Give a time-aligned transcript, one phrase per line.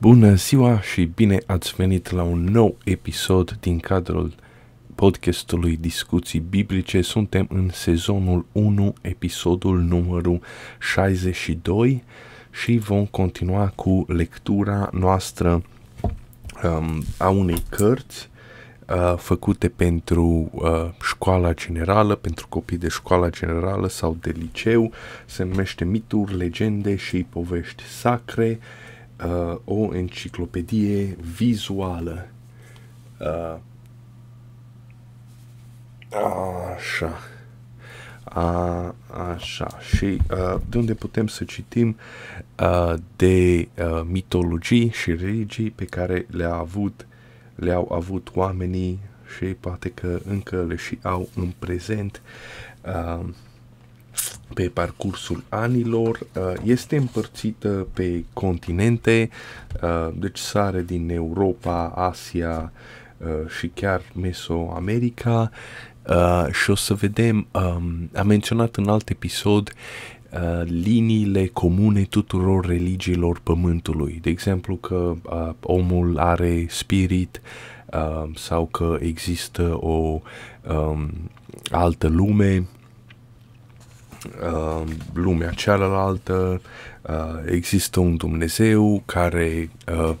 [0.00, 4.34] Bună ziua și bine ați venit la un nou episod din cadrul
[4.94, 7.00] podcastului Discuții Biblice.
[7.00, 10.40] Suntem în sezonul 1, episodul numărul
[10.80, 12.04] 62
[12.50, 15.62] și vom continua cu lectura noastră
[16.62, 18.30] um, a unei cărți
[18.88, 24.92] uh, făcute pentru uh, școala generală, pentru copii de școala generală sau de liceu.
[25.26, 28.86] Se numește Mituri, Legende și Povești Sacre, uh,
[29.64, 32.28] o enciclopedie vizuală.
[33.20, 33.56] Uh,
[36.76, 37.18] așa.
[38.24, 38.94] A,
[39.30, 39.68] așa.
[39.80, 41.96] Și uh, de unde putem să citim
[42.60, 47.06] uh, de uh, mitologii și religii pe care le-a avut,
[47.54, 48.98] le-au avut oamenii
[49.36, 52.22] și poate că încă le și au în prezent
[52.84, 53.28] uh,
[54.54, 56.18] pe parcursul anilor.
[56.18, 59.30] Uh, este împărțită pe continente,
[59.82, 62.72] uh, deci sare din Europa, Asia
[63.16, 65.50] uh, și chiar Mesoamerica
[66.08, 69.72] Uh, și o să vedem, um, am menționat în alt episod
[70.32, 74.18] uh, liniile comune tuturor religiilor pământului.
[74.22, 77.40] De exemplu că uh, omul are spirit
[77.92, 80.20] uh, sau că există o
[80.68, 81.10] um,
[81.70, 82.66] altă lume,
[84.42, 86.60] uh, lumea cealaltă,
[87.02, 87.14] uh,
[87.46, 90.14] există un Dumnezeu care uh,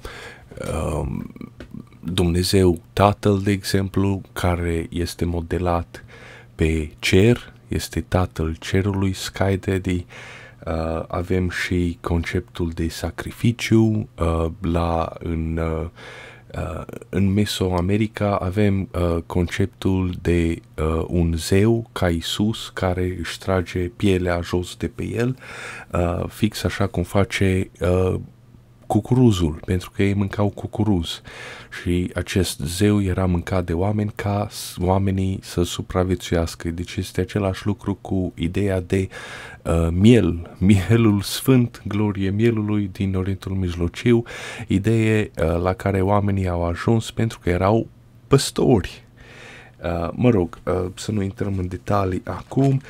[0.72, 1.06] uh,
[2.00, 6.04] Dumnezeu Tatăl, de exemplu, care este modelat
[6.54, 10.06] pe cer, este Tatăl Cerului, Sky Daddy,
[10.66, 15.88] uh, avem și conceptul de sacrificiu uh, la, în, uh, uh,
[17.08, 24.40] în Mesoamerica avem uh, conceptul de uh, un zeu ca Isus care își trage pielea
[24.40, 25.36] jos de pe el,
[25.92, 28.14] uh, fix așa cum face uh,
[28.88, 31.22] cucuruzul, pentru că ei mâncau cucuruz
[31.82, 36.68] și acest zeu era mâncat de oameni ca oamenii să supraviețuiască.
[36.68, 39.08] Deci este același lucru cu ideea de
[39.62, 44.22] uh, miel, mielul sfânt, glorie mielului din Orientul Mijlociu,
[44.66, 47.86] idee uh, la care oamenii au ajuns pentru că erau
[48.26, 49.04] păstori.
[49.82, 52.80] Uh, mă rog, uh, să nu intrăm în detalii acum.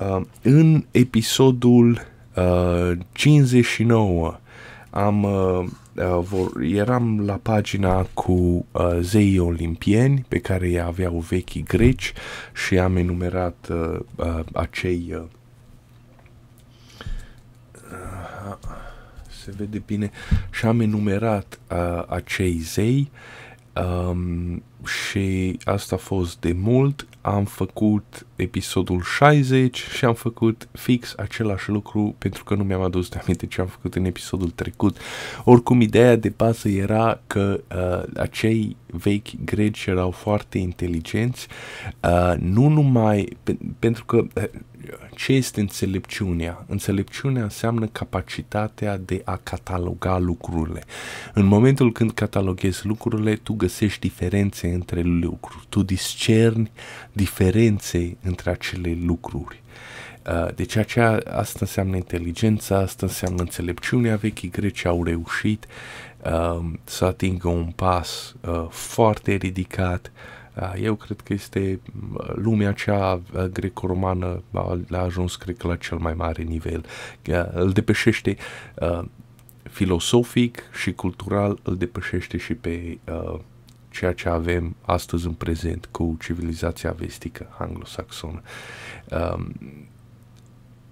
[0.00, 2.00] Uh, în episodul
[2.36, 4.38] uh, 59
[4.98, 5.64] am, uh,
[5.94, 12.12] uh, vor, eram la pagina cu uh, zeii olimpieni pe care i aveau vechi greci
[12.66, 15.22] și am enumerat uh, uh, acei uh,
[19.48, 20.10] se vede bine
[20.50, 23.10] și am enumerat uh, acei zei
[23.74, 31.14] um, și asta a fost de mult am făcut episodul 60 și am făcut fix
[31.16, 34.96] același lucru pentru că nu mi-am adus de aminte ce am făcut în episodul trecut.
[35.44, 41.46] Oricum, ideea de bază era că uh, acei vechi greci erau foarte inteligenți,
[42.02, 44.44] uh, nu numai pe, pentru că uh,
[45.18, 46.64] ce este înțelepciunea?
[46.68, 50.84] Înțelepciunea înseamnă capacitatea de a cataloga lucrurile.
[51.34, 56.70] În momentul când cataloghezi lucrurile, tu găsești diferențe între lucruri, tu discerni
[57.12, 59.62] diferențe între acele lucruri.
[60.26, 64.16] Uh, deci aceea, asta înseamnă inteligența, asta înseamnă înțelepciunea.
[64.16, 65.66] Vechii greci au reușit
[66.24, 70.12] uh, să atingă un pas uh, foarte ridicat.
[70.14, 70.37] Uh,
[70.76, 71.80] eu cred că este
[72.12, 74.42] uh, lumea cea uh, greco-romană
[74.90, 76.84] a ajuns, cred că, la cel mai mare nivel.
[77.28, 78.36] Uh, îl depășește
[78.80, 79.04] uh,
[79.62, 83.38] filosofic și cultural, îl depășește și pe uh,
[83.90, 88.40] ceea ce avem astăzi în prezent cu civilizația vestică anglosaxonă.
[89.10, 89.54] Um,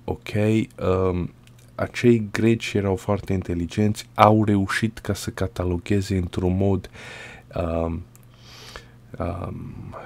[0.04, 0.28] ok,
[1.09, 1.31] um,
[1.75, 6.91] acei greci erau foarte inteligenți, au reușit ca să catalogheze într-un mod
[7.54, 8.03] um, um,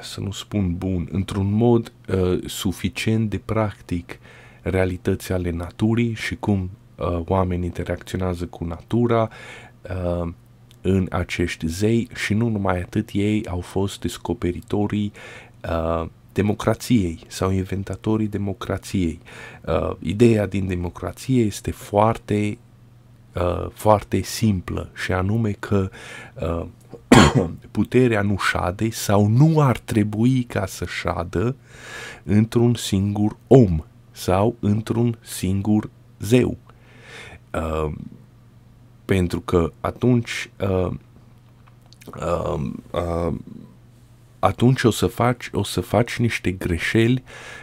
[0.03, 4.19] să nu spun bun, într-un mod uh, suficient de practic
[4.63, 9.29] realității ale naturii și cum uh, oamenii interacționează cu natura,
[9.83, 10.29] uh,
[10.81, 15.13] în acești zei și nu numai atât, ei au fost descoperitorii
[15.69, 19.21] uh, democrației sau inventatorii democrației.
[19.67, 22.59] Uh, ideea din democrație este foarte,
[23.35, 25.91] uh, foarte simplă și anume că
[26.41, 26.67] uh,
[27.71, 31.57] puterea nu șade sau nu ar trebui ca să șadă
[32.23, 36.57] într-un singur om sau într-un singur zeu.
[37.55, 37.93] Uh,
[39.05, 40.91] pentru că atunci uh,
[42.21, 43.35] uh, uh,
[44.39, 47.23] atunci o să faci, o să faci niște greșeli,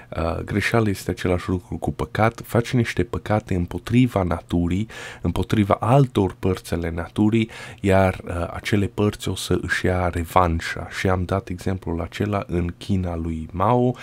[0.10, 4.88] uh, greșeala este același lucru cu păcat, faci niște păcate împotriva naturii,
[5.22, 7.50] împotriva altor părți ale naturii,
[7.82, 10.88] iar uh, acele părți o să își ia revanșa.
[11.00, 13.96] Și am dat exemplul acela în China lui Mao,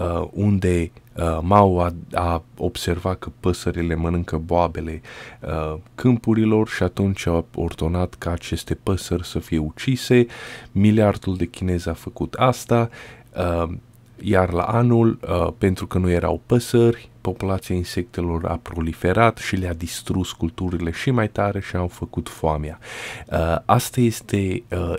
[0.00, 5.00] uh, unde Uh, Mao a, a observat că păsările mănâncă boabele
[5.40, 10.26] uh, câmpurilor și atunci a ordonat ca aceste păsări să fie ucise.
[10.72, 12.88] Miliardul de chinezi a făcut asta,
[13.36, 13.72] uh,
[14.22, 19.74] iar la anul, uh, pentru că nu erau păsări, populația insectelor a proliferat și le-a
[19.74, 22.78] distrus culturile și mai tare și au făcut foamea.
[23.26, 24.94] Uh, asta este uh,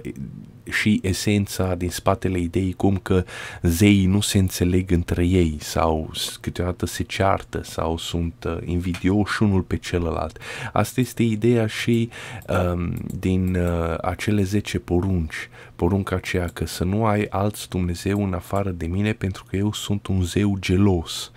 [0.72, 3.24] și esența din spatele ideii cum că
[3.62, 9.62] zeii nu se înțeleg între ei sau câteodată se ceartă sau sunt uh, invidioși unul
[9.62, 10.38] pe celălalt.
[10.74, 12.10] Asta este ideea și
[12.48, 18.34] um, din uh, acele 10 porunci, porunca aceea că să nu ai alți Dumnezeu în
[18.34, 21.32] afară de mine pentru că eu sunt un zeu gelos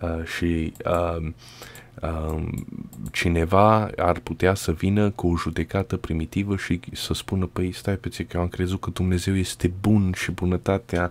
[0.00, 1.32] uh, și uh,
[3.12, 8.08] cineva ar putea să vină cu o judecată primitivă și să spună, păi stai pe
[8.08, 11.10] că eu am crezut că Dumnezeu este bun și bunătatea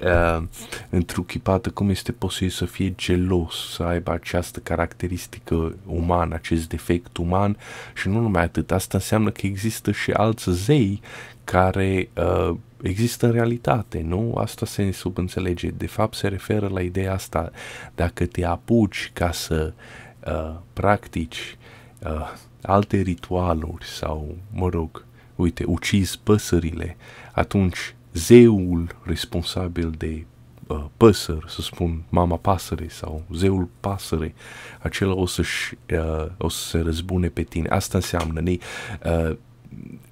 [0.00, 0.42] uh,
[0.90, 7.56] întruchipată, cum este posibil să fie gelos, să aibă această caracteristică umană, acest defect uman?
[7.94, 11.00] Și nu numai atât, asta înseamnă că există și alți zei
[11.44, 14.34] care uh, există în realitate, nu?
[14.34, 15.68] Asta se subînțelege.
[15.68, 17.50] De fapt, se referă la ideea asta.
[17.94, 21.56] Dacă te apuci ca să uh, uh, practici
[22.02, 22.32] uh,
[22.62, 25.04] alte ritualuri sau, mă rog,
[25.34, 26.96] uite, ucizi păsările,
[27.32, 30.26] atunci zeul responsabil de
[30.66, 34.34] uh, păsări, să spun mama pasăre sau zeul pasăre,
[34.78, 37.68] acela o, să-și, uh, o să se răzbune pe tine.
[37.68, 38.56] Asta înseamnă, ne,
[39.04, 39.36] uh,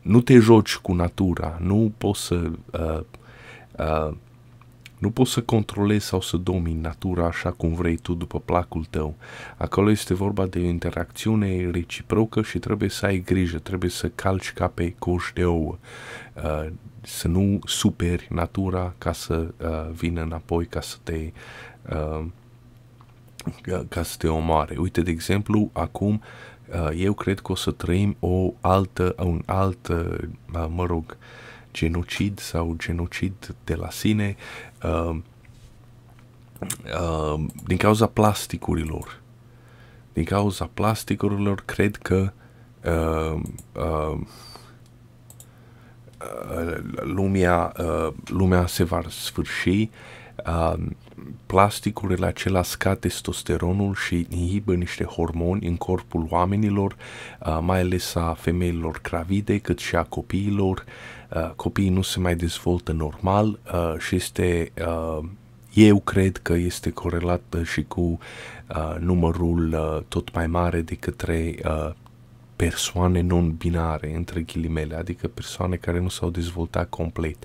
[0.02, 3.00] nu te joci cu natura, nu poți să uh,
[3.78, 4.14] uh,
[4.98, 9.14] nu poți să controlezi sau să domini natura așa cum vrei tu după placul tău.
[9.56, 14.52] Acolo este vorba de o interacțiune reciprocă și trebuie să ai grijă, trebuie să calci
[14.52, 15.78] ca pe coș de ouă,
[16.34, 16.66] uh,
[17.00, 21.32] să nu superi natura ca să uh, vină înapoi, ca să te
[21.90, 22.24] uh,
[23.88, 24.76] ca să te omoare.
[24.78, 26.55] Uite, de exemplu, acum uh,
[26.94, 30.18] eu cred că o să trăim o altă, un alt, uh,
[30.68, 31.16] mă rog,
[31.72, 34.36] genocid sau genocid de la sine
[34.82, 35.16] uh,
[37.00, 39.20] uh, din cauza plasticurilor.
[40.12, 42.32] Din cauza plasticurilor cred că
[42.84, 43.40] uh,
[43.72, 44.18] uh,
[47.00, 49.90] lumea, uh, lumea se va sfârși
[50.46, 50.74] uh,
[51.46, 56.96] plasticurile acelea scad testosteronul și inhibă niște hormoni în corpul oamenilor,
[57.46, 60.84] uh, mai ales a femeilor gravide, cât și a copiilor.
[61.34, 65.28] Uh, copiii nu se mai dezvoltă normal uh, și este, uh,
[65.74, 71.54] eu cred că este corelat și cu uh, numărul uh, tot mai mare de către
[71.64, 71.90] uh,
[72.56, 77.36] persoane non-binare, între ghilimele, adică persoane care nu s-au dezvoltat complet.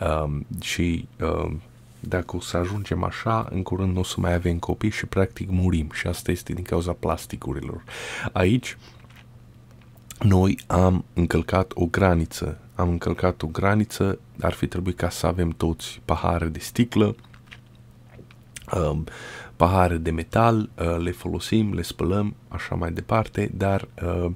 [0.00, 1.52] Uh, și uh,
[2.00, 5.50] dacă o să ajungem așa, în curând nu o să mai avem copii și practic
[5.50, 7.82] murim și asta este din cauza plasticurilor.
[8.32, 8.76] Aici
[10.18, 15.50] noi am încălcat o graniță, am încălcat o graniță, ar fi trebuit ca să avem
[15.50, 17.16] toți pahare de sticlă,
[18.72, 19.04] um,
[19.56, 24.30] pahare de metal, uh, le folosim, le spălăm, așa mai departe, dar uh,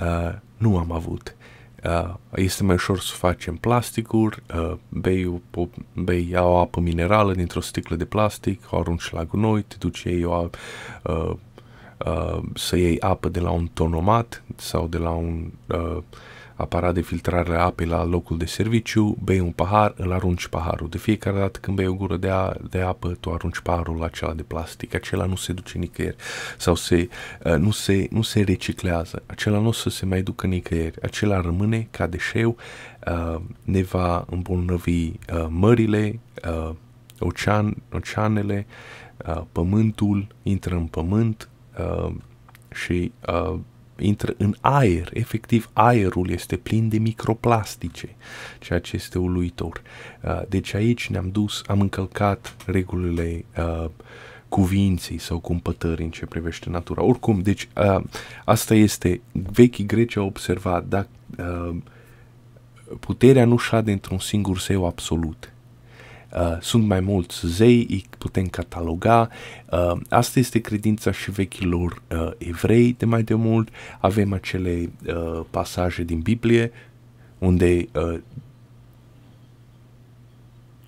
[0.00, 1.36] uh, nu am avut.
[1.84, 7.60] Uh, este mai ușor să facem plasticuri, uh, bei, o, bei o apă minerală dintr-o
[7.60, 10.48] sticlă de plastic, o arunci la gunoi, te duci ei o,
[11.02, 11.32] uh,
[12.06, 16.02] uh, să iei apă de la un tonomat sau de la un uh,
[16.56, 20.88] aparat de filtrare a apei la locul de serviciu, bei un pahar, îl arunci paharul.
[20.88, 24.32] De fiecare dată când bei o gură de, a, de apă, tu arunci paharul acela
[24.32, 24.94] de plastic.
[24.94, 26.16] Acela nu se duce nicăieri
[26.58, 27.08] sau se,
[27.44, 29.22] uh, nu, se, nu se reciclează.
[29.26, 31.02] Acela nu o să se mai ducă nicăieri.
[31.02, 32.56] Acela rămâne ca deșeu,
[33.06, 36.74] uh, ne va îmbolnăvi uh, mările, uh,
[37.18, 38.66] ocean, oceanele,
[39.26, 41.48] uh, pământul intră în pământ
[41.78, 42.14] uh,
[42.74, 43.58] și uh,
[43.98, 48.08] intră în aer, efectiv aerul este plin de microplastice,
[48.58, 49.82] ceea ce este uluitor.
[50.22, 53.90] Uh, deci aici ne-am dus, am încălcat regulile uh,
[54.48, 57.02] cuvinței sau cumpătării în ce privește natura.
[57.02, 58.02] Oricum, deci uh,
[58.44, 61.76] asta este, vechii greci au observat, dacă uh,
[63.00, 65.52] puterea nu șade într-un singur zeu absolut.
[66.36, 69.28] Uh, sunt mai mulți zei, îi putem cataloga.
[69.70, 73.68] Uh, asta este credința și vechilor uh, evrei de mai de mult.
[74.00, 76.72] Avem acele uh, pasaje din Biblie
[77.38, 78.18] unde uh,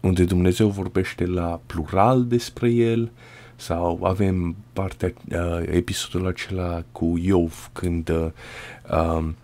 [0.00, 3.10] unde Dumnezeu vorbește la plural despre el,
[3.56, 8.30] sau avem partea, uh, episodul acela cu Iov, când uh,
[8.90, 9.36] um,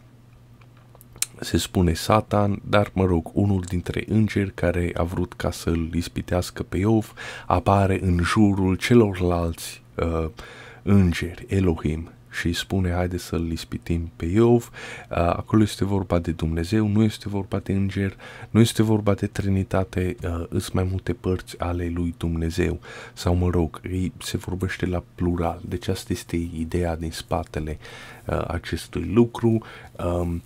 [1.41, 6.63] se spune Satan, dar mă rog, unul dintre îngeri care a vrut ca să-l ispitească
[6.63, 7.13] pe Iov
[7.47, 10.31] apare în jurul celorlalți uh,
[10.83, 14.71] îngeri, Elohim, și spune haide să-l ispitim pe Iov,
[15.11, 18.17] uh, acolo este vorba de Dumnezeu, nu este vorba de înger,
[18.51, 22.81] nu este vorba de Trinitate, uh, îs mai multe părți ale lui Dumnezeu,
[23.13, 23.81] sau mă rog,
[24.19, 27.79] se vorbește la plural, deci asta este ideea din spatele
[28.27, 29.63] uh, acestui lucru.
[30.05, 30.43] Um,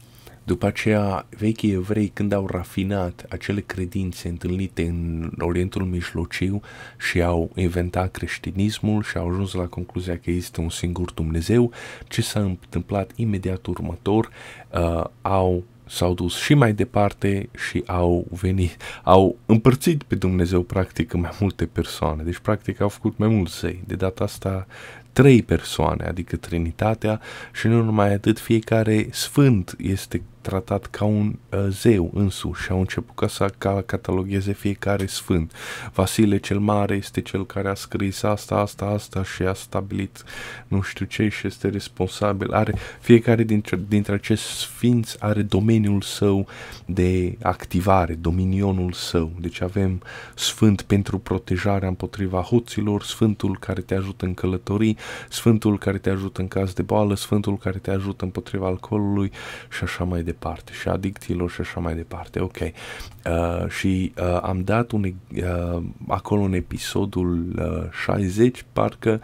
[0.49, 6.61] după aceea, vechii evrei, când au rafinat acele credințe întâlnite în Orientul Mijlociu
[6.99, 11.73] și au inventat creștinismul și au ajuns la concluzia că există un singur Dumnezeu,
[12.09, 14.28] ce s-a întâmplat imediat următor,
[14.73, 21.12] uh, au s-au dus și mai departe și au venit, au împărțit pe Dumnezeu practic
[21.12, 22.23] în mai multe persoane.
[22.23, 23.83] Deci practic au făcut mai mulți zei.
[23.87, 24.67] De data asta
[25.12, 27.21] trei persoane, adică Trinitatea
[27.52, 32.78] și nu numai atât, fiecare sfânt este tratat ca un uh, zeu însuși și au
[32.78, 35.52] început ca să ca catalogheze fiecare sfânt.
[35.95, 40.25] Vasile cel Mare este cel care a scris asta, asta, asta și a stabilit
[40.69, 42.52] nu știu ce și este responsabil.
[42.52, 46.47] Are, fiecare dintre, dintre acești sfinți are domeniul său
[46.87, 49.31] de activare, dominionul său.
[49.40, 50.02] Deci avem
[50.35, 54.97] sfânt pentru protejarea împotriva hoților, sfântul care te ajută în călătorii,
[55.28, 59.33] sfântul care te ajută în caz de boală, sfântul care te ajută împotriva alcoolului
[59.71, 60.37] și așa mai departe,
[60.73, 62.40] și adicțiilor și așa mai departe.
[62.40, 62.57] Ok.
[62.61, 69.21] Uh, și uh, am dat un, uh, acolo în episodul uh, 60, parcă,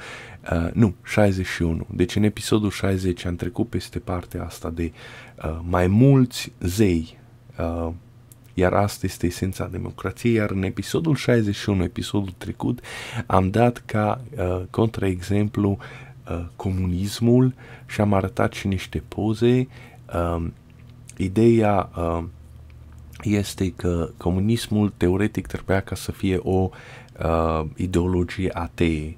[0.52, 1.87] uh, nu, 61.
[1.90, 4.92] Deci în episodul 60 am trecut peste partea asta de
[5.44, 7.18] uh, mai mulți zei,
[7.59, 7.92] uh,
[8.54, 12.80] iar asta este esența democrației, iar în episodul 61, episodul trecut,
[13.26, 15.78] am dat ca uh, contraexemplu
[16.30, 17.54] uh, comunismul
[17.87, 19.68] și am arătat și niște poze
[20.14, 20.47] uh,
[21.16, 22.25] Ideea uh,
[23.23, 26.71] este că comunismul teoretic trebuia ca să fie o
[27.25, 29.16] uh, ideologie atee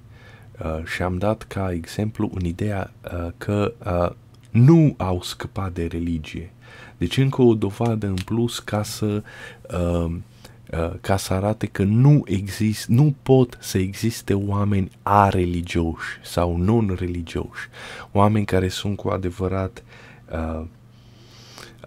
[0.64, 4.16] uh, și am dat ca exemplu în ideea uh, că uh,
[4.50, 6.50] nu au scăpat de religie.
[6.96, 9.22] Deci încă o dovadă în plus ca să
[9.72, 10.14] uh,
[10.72, 17.68] uh, ca să arate că nu exist, nu pot să existe oameni a-religioși sau non-religioși,
[18.12, 19.84] oameni care sunt cu adevărat
[20.32, 20.64] uh,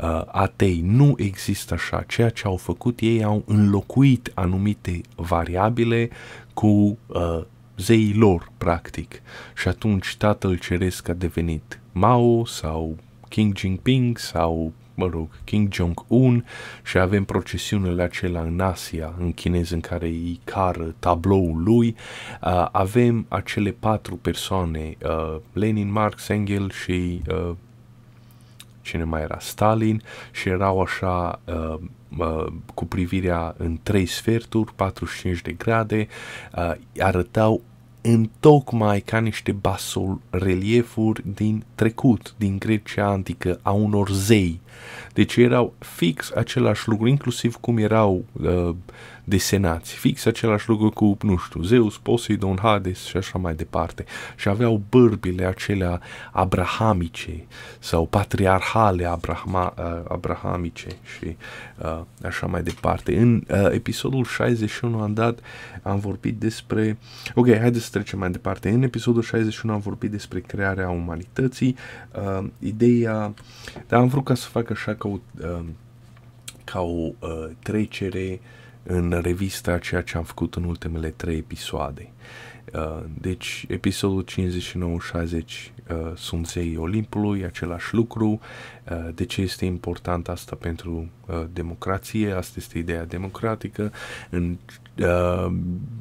[0.01, 0.82] uh, atei.
[0.86, 2.03] Nu există așa.
[2.08, 6.10] Ceea ce au făcut ei au înlocuit anumite variabile
[6.53, 7.41] cu uh,
[7.77, 9.22] zeii lor, practic.
[9.56, 12.96] Și atunci tatăl ceresc a devenit Mao sau
[13.27, 16.46] King Jinping sau mă rog, King Jong-un
[16.84, 21.96] și avem procesiunile acelea în Asia, în chinez, în care îi cară tabloul lui.
[22.41, 27.51] Uh, avem acele patru persoane, uh, Lenin, Marx, Engels și uh,
[28.81, 31.79] cine mai era, Stalin, și erau așa uh,
[32.17, 36.07] uh, cu privirea în trei sferturi, 45 de grade,
[36.55, 37.62] uh, arătau
[38.01, 44.62] în tocmai ca niște basol reliefuri din trecut, din Grecia antică, a unor zei.
[45.13, 48.75] Deci erau fix același lucru, inclusiv cum erau uh,
[49.29, 49.93] desenați.
[49.93, 54.05] Fix același lucru cu, nu știu, Zeus, Poseidon, Hades și așa mai departe.
[54.36, 57.45] Și aveau bărbile acelea abrahamice
[57.79, 61.38] sau patriarhale abrahama, uh, abrahamice și
[61.77, 63.17] uh, așa mai departe.
[63.17, 65.39] În uh, episodul 61 am dat,
[65.81, 66.98] am vorbit despre...
[67.36, 68.69] Ok, haideți să trecem mai departe.
[68.69, 71.75] În episodul 61 am vorbit despre crearea umanității.
[72.15, 73.33] Uh, ideea...
[73.88, 75.66] Dar am vrut ca să fac așa ca o, uh,
[76.64, 78.48] ca o uh, trecere uh,
[78.84, 82.12] în revista ceea ce am făcut în ultimele trei episoade.
[82.74, 88.40] Uh, deci, episodul 59-60 uh, sunt zei Olimpului, același lucru.
[88.92, 92.32] Uh, de ce este important asta pentru uh, democrație?
[92.32, 93.92] Asta este ideea democratică.
[94.30, 94.58] În,
[95.00, 95.51] uh,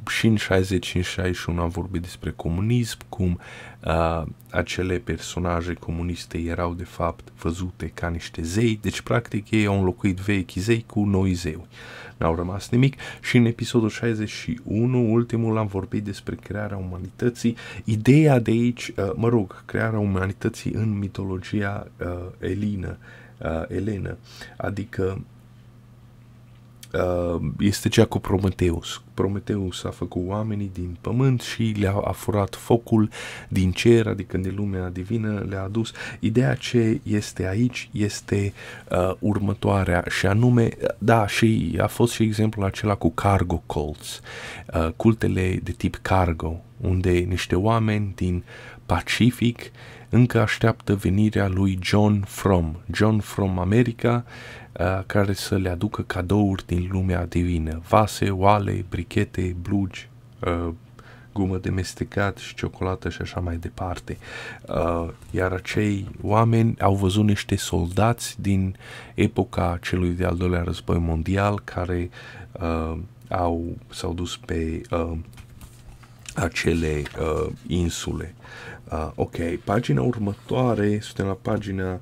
[0.09, 3.39] și în 60 și în 61 am vorbit despre comunism, cum
[3.85, 9.77] uh, acele personaje comuniste erau de fapt văzute ca niște zei, deci practic ei au
[9.77, 11.67] înlocuit vechi zei cu noi zei
[12.19, 12.95] n-au rămas nimic.
[13.21, 17.55] Și în episodul 61, ultimul, am vorbit despre crearea umanității.
[17.83, 22.07] Ideea de aici, uh, mă rog, crearea umanității în mitologia uh,
[22.39, 22.97] elină,
[23.37, 24.17] uh, elenă,
[24.57, 25.21] adică uh,
[27.59, 29.01] este cea cu Prometeus.
[29.13, 33.09] Prometeus a făcut oamenii din pământ și le-a a furat focul
[33.47, 35.91] din cer, adică din lumea divină, le-a adus.
[36.19, 38.53] Ideea ce este aici este
[38.91, 44.21] uh, următoarea și anume, da, și a fost și exemplul acela cu cargo cults,
[44.73, 48.43] uh, cultele de tip cargo, unde niște oameni din
[48.85, 49.71] Pacific
[50.09, 54.25] încă așteaptă venirea lui John From, John From America,
[54.79, 60.09] uh, care să le aducă cadouri din lumea divină, vase, oale, brichete, blugi,
[60.39, 60.73] uh,
[61.33, 64.17] gumă de mestecat și ciocolată și așa mai departe.
[64.67, 68.75] Uh, iar acei oameni au văzut niște soldați din
[69.13, 72.09] epoca celui de-al doilea război mondial care
[72.51, 72.97] uh,
[73.29, 75.17] au, s-au dus pe uh,
[76.35, 78.35] acele uh, insule.
[78.91, 81.99] Uh, ok, pagina următoare, suntem la pagina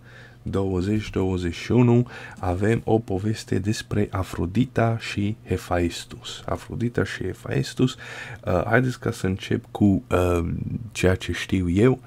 [0.50, 0.52] 20-21,
[2.40, 6.42] avem o poveste despre Afrodita și Hephaestus.
[6.46, 7.96] Afrodita și Hephaestus.
[8.46, 10.50] Uh, haideți ca să încep cu uh,
[10.92, 12.00] ceea ce știu eu.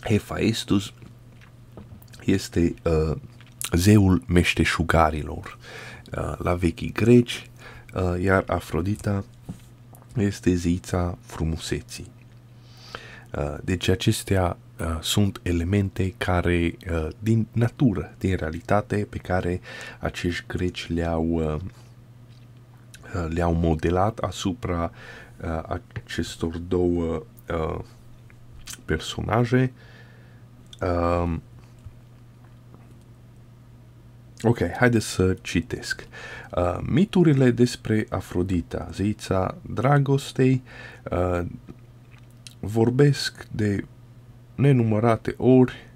[0.00, 0.92] Hephaestus
[2.24, 3.16] este uh,
[3.72, 5.58] zeul meșteșugarilor
[6.16, 7.50] uh, la vechii greci,
[7.94, 9.24] uh, iar Afrodita
[10.16, 12.14] este zeița frumuseții.
[13.36, 19.60] Uh, deci acestea uh, sunt elemente care, uh, din natură, din realitate, pe care
[19.98, 21.60] acești greci le-au,
[23.28, 24.90] le-au modelat asupra
[26.04, 27.22] acestor două
[28.84, 29.72] personaje.
[30.80, 31.42] Um,
[34.42, 36.06] ok, haideți să citesc.
[36.56, 40.62] Uh, miturile despre Afrodita, zeița dragostei,
[41.10, 41.46] uh,
[42.66, 43.84] vorbesc de
[44.54, 45.86] nenumărate ori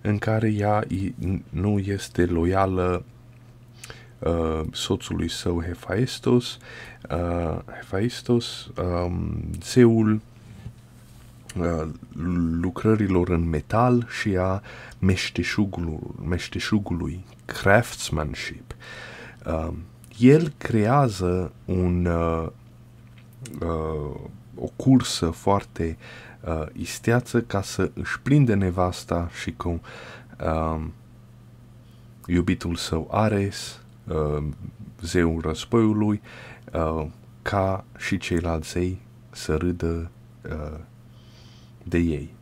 [0.00, 0.84] în care ea
[1.50, 3.04] nu este loială
[4.18, 6.58] uh, soțului său Hephaestos,
[7.10, 10.20] uh, Hephaestos, um, zeul
[11.56, 11.88] uh,
[12.60, 14.62] lucrărilor în metal și a
[14.98, 18.74] meșteșugului, meșteșugului craftsmanship.
[19.46, 19.68] Uh,
[20.18, 22.48] el creează un uh,
[23.60, 24.20] uh,
[24.54, 25.96] o cursă foarte
[26.40, 29.80] uh, isteață ca să își prinde nevasta și cu
[30.40, 30.84] uh,
[32.26, 34.44] iubitul său Ares, uh,
[35.00, 36.20] zeul războiului,
[36.72, 37.06] uh,
[37.42, 39.00] ca și ceilalți zei
[39.30, 40.10] să râdă
[40.50, 40.78] uh,
[41.82, 42.34] de ei.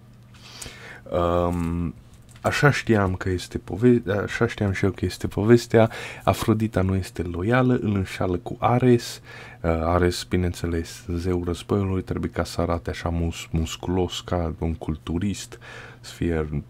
[1.10, 1.94] Um,
[2.40, 5.90] Așa știam că este povestea, așa știam și eu că este povestea.
[6.24, 9.20] Afrodita nu este loială, îl înșală cu Ares.
[9.60, 15.58] Uh, Ares, bineînțeles, zeul războiului, trebuie ca să arate așa mus- musculos ca un culturist,
[16.00, 16.62] să fie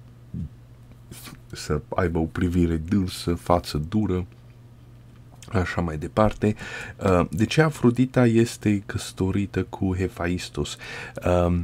[1.52, 4.26] să aibă o privire dulsă, față dură,
[5.52, 6.56] așa mai departe.
[6.96, 10.76] Uh, de ce Afrodita este căsătorită cu Hephaistos?
[11.26, 11.60] Uh,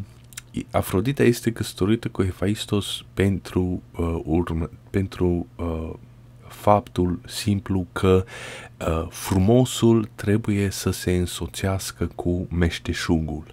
[0.70, 5.92] Afrodita este căsătorită cu Hephaistos pentru, uh, urmă, pentru uh,
[6.48, 8.24] faptul simplu că
[8.80, 13.44] uh, frumosul trebuie să se însoțească cu meșteșugul.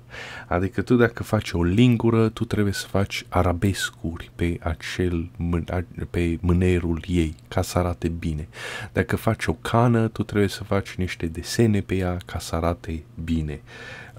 [0.47, 5.29] Adică tu dacă faci o lingură, tu trebuie să faci arabescuri pe acel
[6.09, 8.47] pe mânerul ei ca să arate bine.
[8.91, 13.03] Dacă faci o cană, tu trebuie să faci niște desene pe ea ca să arate
[13.23, 13.61] bine.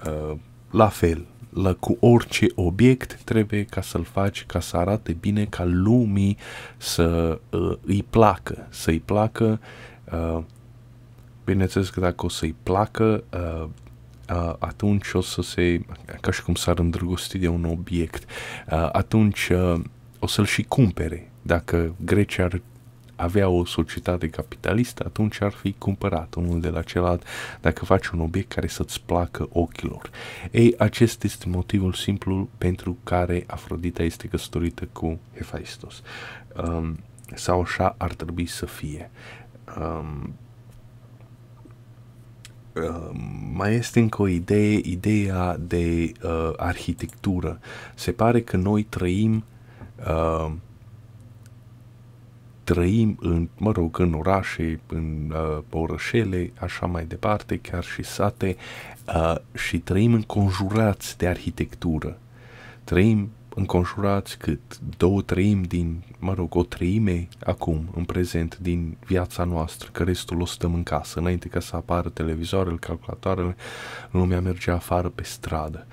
[0.07, 0.37] Uh,
[0.71, 5.65] la fel, la, cu orice obiect trebuie ca să-l faci ca să arate bine, ca
[5.65, 6.37] lumii
[6.77, 9.61] să uh, îi placă, să-i placă.
[10.13, 10.43] Uh,
[11.45, 13.69] bineînțeles că dacă o să-i placă, uh,
[14.35, 15.81] uh, atunci o să se,
[16.21, 18.31] ca și cum s-ar îndrăgosti de un obiect,
[18.71, 19.81] uh, atunci uh,
[20.19, 21.31] o să-l și cumpere.
[21.43, 22.61] Dacă Grecia ar
[23.17, 27.23] avea o societate capitalistă, atunci ar fi cumpărat unul de la celălalt
[27.61, 30.11] dacă faci un obiect care să-ți placă ochilor.
[30.51, 36.03] Ei, acest este motivul simplu pentru care Afrodita este căsătorită cu Hephaistos.
[36.69, 36.99] Um,
[37.35, 39.11] sau așa ar trebui să fie.
[39.79, 40.35] Um,
[42.75, 43.11] Uh,
[43.53, 47.59] mai este încă o idee, ideea de uh, arhitectură.
[47.95, 49.45] Se pare că noi trăim
[50.09, 50.53] uh,
[52.65, 58.57] trăim în, mă rog, în orașe, în uh, orășele, așa mai departe, chiar și sate,
[59.07, 62.19] uh, și trăim înconjurați de arhitectură.
[62.85, 69.45] Trăim înconjurați cât două treimi din, mă rog, o treime acum, în prezent, din viața
[69.45, 71.19] noastră, că restul o stăm în casă.
[71.19, 73.57] Înainte ca să apară televizoarele, calculatoarele,
[74.11, 75.87] lumea mergea afară pe stradă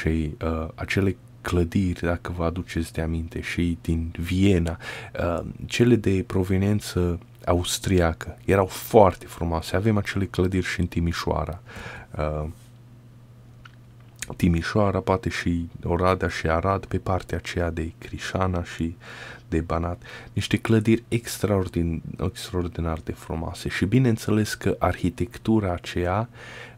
[0.00, 4.78] și uh, acele clădiri, dacă vă aduceți de aminte, și din Viena,
[5.18, 9.76] uh, cele de proveniență austriacă, erau foarte frumoase.
[9.76, 11.62] Avem acele clădiri și în Timișoara.
[12.18, 12.48] Uh,
[14.36, 18.96] Timișoara, poate și Oradea și Arad pe partea aceea de Crișana și
[19.48, 20.02] de Banat,
[20.32, 26.28] niște clădiri extraordin, extraordinar de frumoase și bineînțeles că arhitectura aceea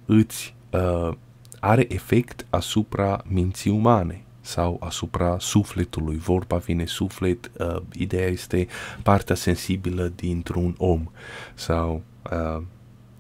[0.05, 1.13] îți uh,
[1.61, 6.17] are efect asupra minții umane sau asupra sufletului.
[6.17, 8.67] Vorba vine suflet, uh, ideea este
[9.03, 11.11] partea sensibilă dintr-un om
[11.55, 12.03] sau
[12.33, 12.63] uh,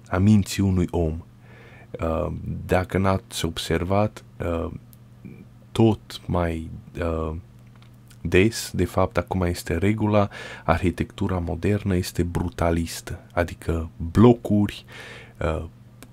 [0.09, 1.25] a minții unui om.
[2.01, 2.33] Uh,
[2.67, 4.71] dacă n-ați observat, uh,
[5.73, 7.37] tot mai uh,
[8.21, 10.29] des, de fapt acum este regula,
[10.65, 14.85] arhitectura modernă este brutalistă, adică blocuri,
[15.41, 15.65] uh,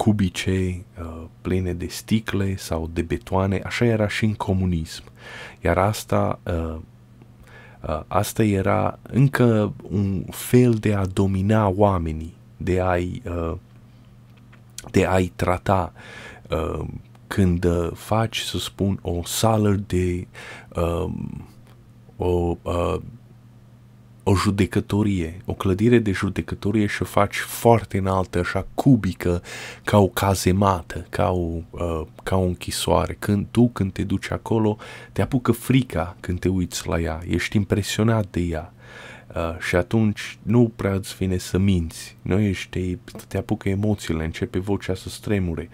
[0.02, 5.04] cubice uh, pline de sticle sau de betoane, așa era și în comunism.
[5.64, 6.76] Iar asta, uh,
[7.82, 13.54] uh, asta era încă un fel de a domina oamenii, de a-i, uh,
[14.92, 15.94] de a-i trata.
[16.50, 16.86] Uh,
[17.28, 20.28] când uh, faci, să spun, o sală de
[20.76, 21.12] uh,
[22.18, 22.96] o uh,
[24.23, 29.41] o judecătorie, o clădire de judecătorie și o faci foarte înaltă, așa cubică,
[29.84, 33.15] ca o cazemată, ca o, uh, ca o închisoare.
[33.19, 34.77] Când tu, când te duci acolo,
[35.12, 38.73] te apucă frica când te uiți la ea, ești impresionat de ea.
[39.36, 44.60] Uh, și atunci nu prea îți vine să minți, nu ești, te apucă emoțiile, începe
[44.60, 45.69] vocea să stremure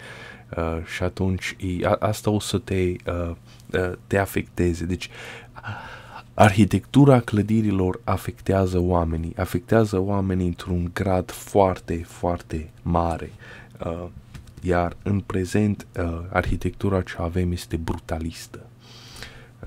[0.56, 3.30] uh, și atunci e, a, asta o să te, uh,
[3.72, 4.84] uh, te afecteze.
[4.84, 5.04] Deci,
[5.54, 5.96] uh,
[6.40, 13.30] Arhitectura clădirilor afectează oamenii, afectează oamenii într-un grad foarte, foarte mare.
[13.84, 14.06] Uh,
[14.62, 18.66] iar în prezent, uh, arhitectura ce avem este brutalistă.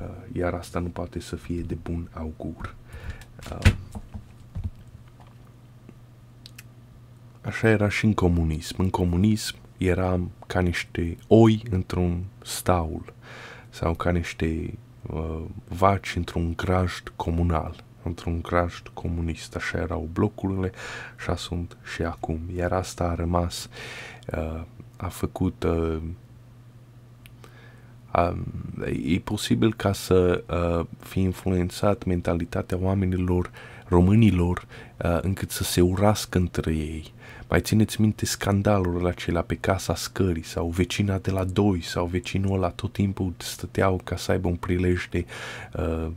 [0.02, 2.76] Uh, iar asta nu poate să fie de bun augur.
[3.52, 3.72] Uh,
[7.42, 8.76] așa era și în comunism.
[8.78, 13.14] În comunism eram ca niște oi într-un staul
[13.70, 19.56] sau ca niște uh, vaci într-un grajd comunal, într-un grajd comunist.
[19.56, 20.72] Așa erau blocurile
[21.24, 22.40] și sunt și acum.
[22.56, 23.70] Iar asta a rămas,
[24.38, 24.62] uh,
[24.98, 25.98] a făcut uh,
[28.18, 28.46] Um,
[29.04, 33.52] e posibil ca să uh, fie influențat mentalitatea oamenilor,
[33.88, 34.66] românilor,
[35.04, 37.14] uh, încât să se urască între ei.
[37.52, 42.56] Mai țineți minte scandalurile acelea pe casa scării sau vecina de la doi sau vecinul
[42.56, 45.26] ăla tot timpul stăteau ca să aibă un prilej de,
[45.78, 46.08] uh,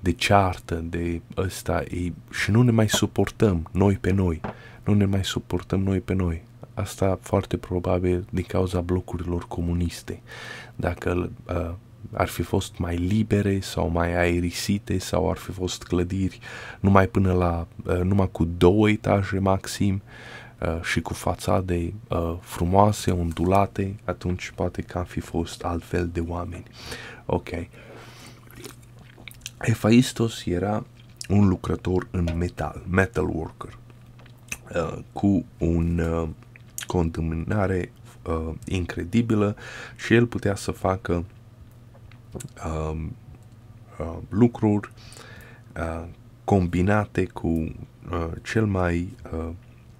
[0.00, 4.40] de ceartă, de ăsta e, și nu ne mai suportăm noi pe noi,
[4.84, 6.42] nu ne mai suportăm noi pe noi.
[6.74, 10.20] Asta foarte probabil din cauza blocurilor comuniste.
[10.76, 11.70] Dacă uh,
[12.12, 16.38] ar fi fost mai libere sau mai aerisite sau ar fi fost clădiri
[16.80, 20.31] numai până la, uh, numai cu două etaje maxim, Uh,
[20.82, 26.64] și cu fațade uh, frumoase, ondulate, atunci poate că am fi fost altfel de oameni.
[27.26, 27.48] Ok.
[29.58, 30.86] Hephaistos era
[31.28, 33.78] un lucrător în metal, metal worker,
[34.74, 36.28] uh, cu un uh,
[36.86, 37.92] condamnare
[38.26, 39.56] uh, incredibilă
[39.96, 41.24] și el putea să facă
[42.64, 43.04] uh,
[43.98, 44.90] uh, lucruri
[45.76, 46.04] uh,
[46.44, 49.48] combinate cu uh, cel mai uh,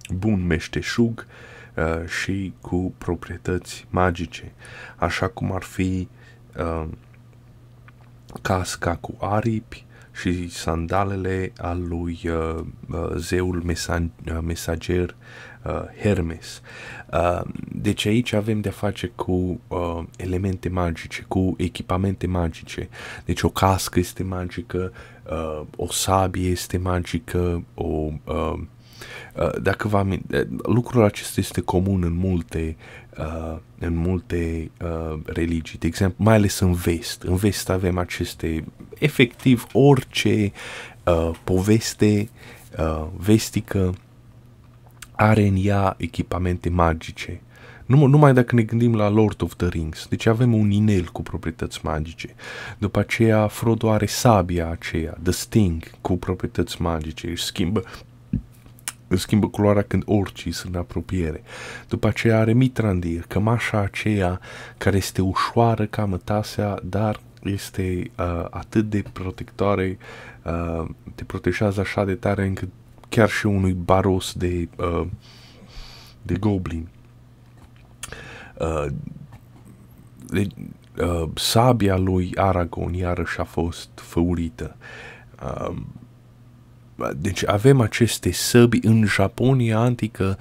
[0.09, 1.25] bun meșteșug
[1.75, 4.51] uh, și cu proprietăți magice,
[4.95, 6.07] așa cum ar fi
[6.57, 6.85] uh,
[8.41, 9.85] casca cu aripi
[10.21, 15.15] și sandalele al lui uh, uh, zeul mesan- uh, mesager
[15.65, 16.61] uh, Hermes.
[17.13, 22.89] Uh, deci aici avem de-a face cu uh, elemente magice, cu echipamente magice.
[23.25, 24.93] Deci o cască este magică,
[25.31, 28.59] uh, o sabie este magică, o uh, Uh,
[29.61, 32.75] dacă vă aminte, uh, lucrul acesta este comun în multe,
[33.17, 37.21] uh, în multe uh, religii, de exemplu, mai ales în vest.
[37.21, 38.63] În vest avem aceste,
[38.97, 40.51] efectiv, orice
[41.05, 42.29] uh, poveste
[42.77, 43.93] uh, vestică
[45.11, 47.41] are în ea echipamente magice.
[47.85, 50.07] Numai, numai dacă ne gândim la Lord of the Rings.
[50.09, 52.35] Deci avem un inel cu proprietăți magice.
[52.77, 57.29] După aceea Frodo are sabia aceea, The Sting, cu proprietăți magice.
[57.29, 57.83] Își schimbă
[59.07, 61.43] își schimbă culoarea când orcii sunt în apropiere.
[61.87, 64.39] După aceea are Mitrandir, cămașa aceea
[64.77, 69.97] care este ușoară ca mătasea, dar este uh, atât de protectoare,
[70.43, 70.85] uh,
[71.15, 72.69] te protejează așa de tare încât
[73.09, 75.05] chiar și unui baros de, uh,
[76.21, 76.87] de goblin.
[78.59, 78.85] Uh,
[80.27, 80.47] de,
[81.03, 84.75] uh, sabia lui Aragon iarăși a fost făurită.
[85.43, 85.75] Uh,
[87.15, 90.37] deci avem aceste săbi în Japonia antică,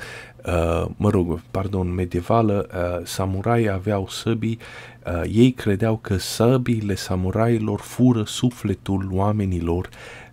[0.47, 4.59] uh, mă rog, pardon, medievală, uh, samurai aveau săbii,
[5.07, 9.89] uh, ei credeau că săbiile samurailor fură sufletul oamenilor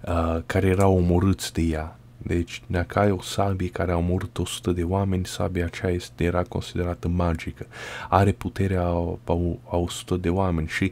[0.06, 1.94] uh, care erau omorâți de ea.
[2.22, 6.44] Deci, dacă ai o sabie care a omorât 100 de oameni, sabia aceea este, era
[6.44, 7.66] considerată magică.
[8.10, 9.38] Are puterea a, a,
[9.70, 10.92] a 100 de oameni și,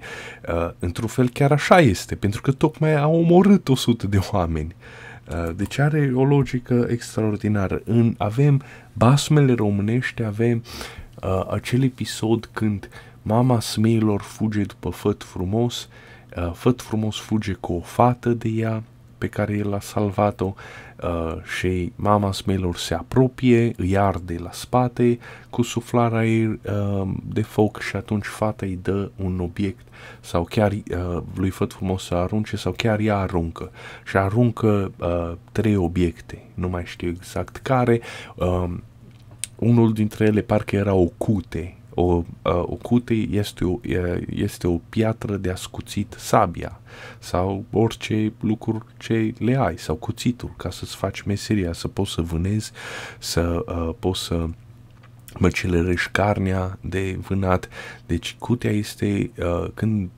[0.50, 4.76] uh, într-un fel, chiar așa este, pentru că tocmai a omorât 100 de oameni.
[4.78, 5.07] Uh,
[5.56, 7.82] deci are o logică extraordinară.
[7.86, 8.62] În, avem
[8.94, 10.64] basmele românești, avem
[11.24, 12.90] uh, acel episod când
[13.22, 15.90] mama smeilor fuge după făt frumos,
[16.38, 18.84] uh, făt frumos fuge cu o fată de ea,
[19.18, 20.54] pe care el a salvat-o
[21.04, 27.42] uh, și mama smelor se apropie, îi arde la spate cu suflarea ei uh, de
[27.42, 29.88] foc și atunci fata îi dă un obiect
[30.20, 33.72] sau chiar uh, lui făt frumos să arunce sau chiar ea aruncă.
[34.06, 38.02] Și aruncă uh, trei obiecte, nu mai știu exact care,
[38.36, 38.70] uh,
[39.56, 43.80] unul dintre ele parcă era o cute o, o cute este o,
[44.30, 46.80] este o piatră de ascuțit sabia
[47.20, 52.22] sau orice lucruri ce le ai sau cuțitul ca să-ți faci meseria, să poți să
[52.22, 52.72] vânezi,
[53.20, 54.48] să uh, poți să
[55.38, 57.70] măcelărești carnea de vânat.
[58.06, 60.10] Deci cutea este uh, când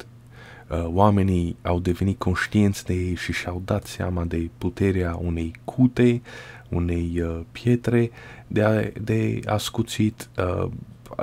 [0.69, 6.21] uh, oamenii au devenit conștienți de ei și și-au dat seama de puterea unei cute,
[6.69, 8.11] unei uh, pietre
[8.47, 10.69] de, a, de ascuțit uh,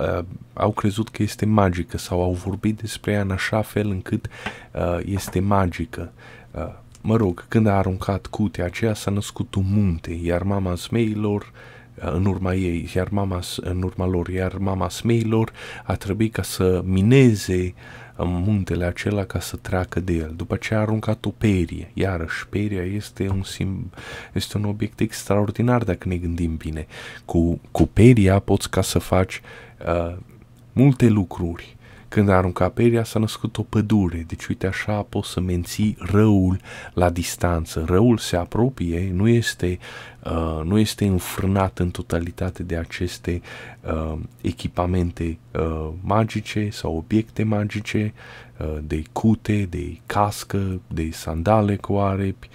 [0.01, 4.29] uh, au crezut că este magică sau au vorbit despre ea în așa fel încât
[4.73, 6.13] uh, este magică.
[6.51, 11.53] Uh, mă rog, când a aruncat cutea aceea s-a născut un munte, iar mama smeilor
[11.95, 15.53] uh, în urma ei, iar mama, în urma lor, iar mama smeilor
[15.85, 17.75] a trebuit ca să mineze
[18.17, 20.33] în muntele acela ca să treacă de el.
[20.37, 23.91] După ce a aruncat o perie, iarăși peria este un, sim,
[24.33, 26.87] este un obiect extraordinar dacă ne gândim bine.
[27.25, 29.66] Cu, cu peria poți ca să faci uh,
[30.73, 31.77] multe lucruri.
[32.09, 36.61] Când a aruncat peria s-a născut o pădure, deci uite așa poți să menții răul
[36.95, 37.85] la distanță.
[37.87, 39.79] Răul se apropie, nu este,
[40.25, 43.43] uh, nu este înfrânat în totalitate de aceste
[43.81, 48.12] uh, echipamente uh, magice sau obiecte magice,
[48.59, 52.49] uh, de cute, de cască, de sandale cu aripi,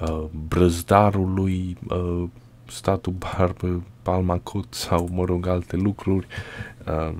[0.00, 2.24] uh, brăzdarul lui uh,
[2.66, 6.26] statul barbă, palma cot sau, mă rog, alte lucruri.
[6.86, 7.14] Uh,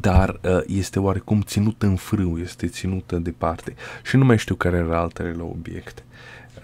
[0.00, 3.74] dar uh, este oarecum ținut în frâu, este ținută departe.
[4.02, 6.04] Și nu mai știu care era altele la obiect.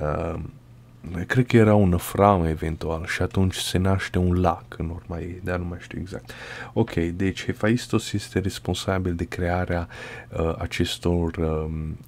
[0.00, 0.40] Uh,
[1.26, 5.40] cred că era un framă eventual și atunci se naște un lac în urma ei,
[5.44, 6.32] dar nu mai știu exact.
[6.72, 9.88] Ok, deci Hephaistos este responsabil de crearea
[10.38, 11.98] uh, acestor um,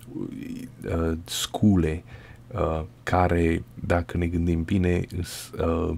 [0.85, 2.03] uh, scule
[2.47, 5.07] uh, care, dacă ne gândim bine,
[5.59, 5.97] uh,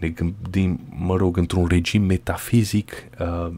[0.00, 3.52] ne gândim, mă rog, într-un regim metafizic, uh,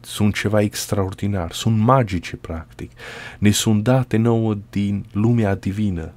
[0.00, 2.90] sunt ceva extraordinar, sunt magice practic,
[3.38, 6.12] ne sunt date nouă din lumea divină.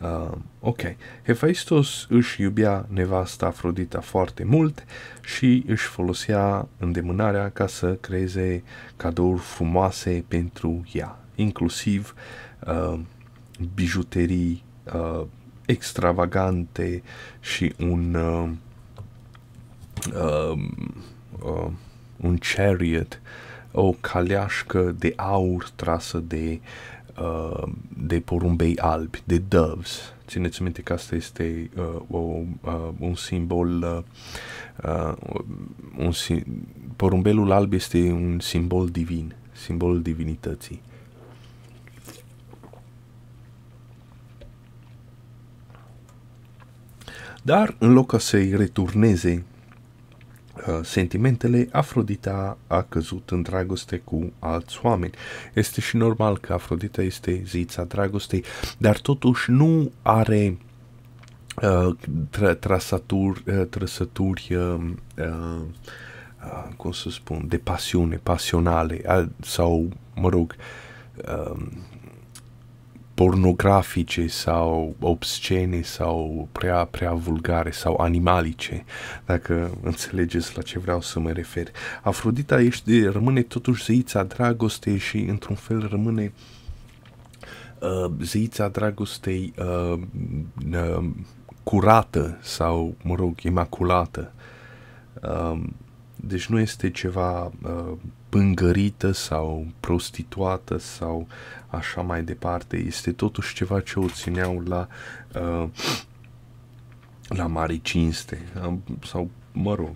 [0.00, 0.80] Uh, ok,
[1.26, 4.84] Hephaistos își iubea nevasta Afrodita foarte mult
[5.24, 8.62] și își folosea îndemânarea ca să creeze
[8.96, 12.14] cadouri frumoase pentru ea, inclusiv
[12.66, 13.00] uh,
[13.74, 15.26] bijuterii uh,
[15.70, 17.02] extravagante
[17.40, 18.48] și un uh,
[20.14, 20.58] uh,
[21.42, 21.70] uh,
[22.16, 23.20] un chariot,
[23.72, 26.60] o caleașcă de aur trasă de,
[27.20, 30.12] uh, de porumbei albi, de doves.
[30.26, 34.02] Țineți minte că asta este uh, o, uh, un simbol, uh,
[34.84, 35.14] uh,
[35.98, 36.12] un,
[36.96, 40.80] porumbelul alb este un simbol divin, simbolul divinității.
[47.42, 49.44] Dar în loc să-i returneze
[50.68, 55.12] Uh, sentimentele, Afrodita a căzut în dragoste cu alți oameni.
[55.54, 58.44] Este și normal că Afrodita este zița dragostei,
[58.78, 60.58] dar totuși nu are
[61.62, 61.96] uh,
[62.30, 65.60] tra- trasaturi, uh, trăsături, uh, uh,
[66.44, 70.56] uh, cum să spun, de pasiune, pasionale, uh, sau, mă rog,
[71.28, 71.62] uh,
[73.20, 78.84] pornografice sau obscene sau prea, prea vulgare sau animalice,
[79.26, 81.66] dacă înțelegeți la ce vreau să mă refer.
[82.02, 86.32] Afrodita este, rămâne totuși zeița dragostei și într-un fel rămâne
[87.78, 90.00] uh, zeița dragostei uh,
[90.72, 91.10] uh,
[91.62, 94.32] curată sau, mă rog, imaculată.
[95.22, 95.60] Uh,
[96.16, 97.92] deci nu este ceva uh,
[98.28, 101.26] pângărită sau prostituată sau
[101.70, 102.76] așa mai departe.
[102.76, 104.88] Este totuși ceva ce o țineau la
[105.34, 105.68] uh,
[107.28, 108.38] la mare cinste
[109.06, 109.94] sau mă rog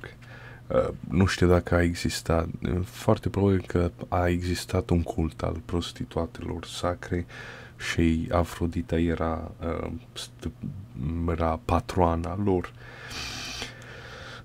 [0.67, 2.49] uh, nu știu dacă a existat
[2.85, 7.27] foarte probabil că a existat un cult al prostituatelor sacre
[7.77, 9.51] și Afrodita era,
[9.83, 9.91] uh,
[11.29, 12.73] era patroana lor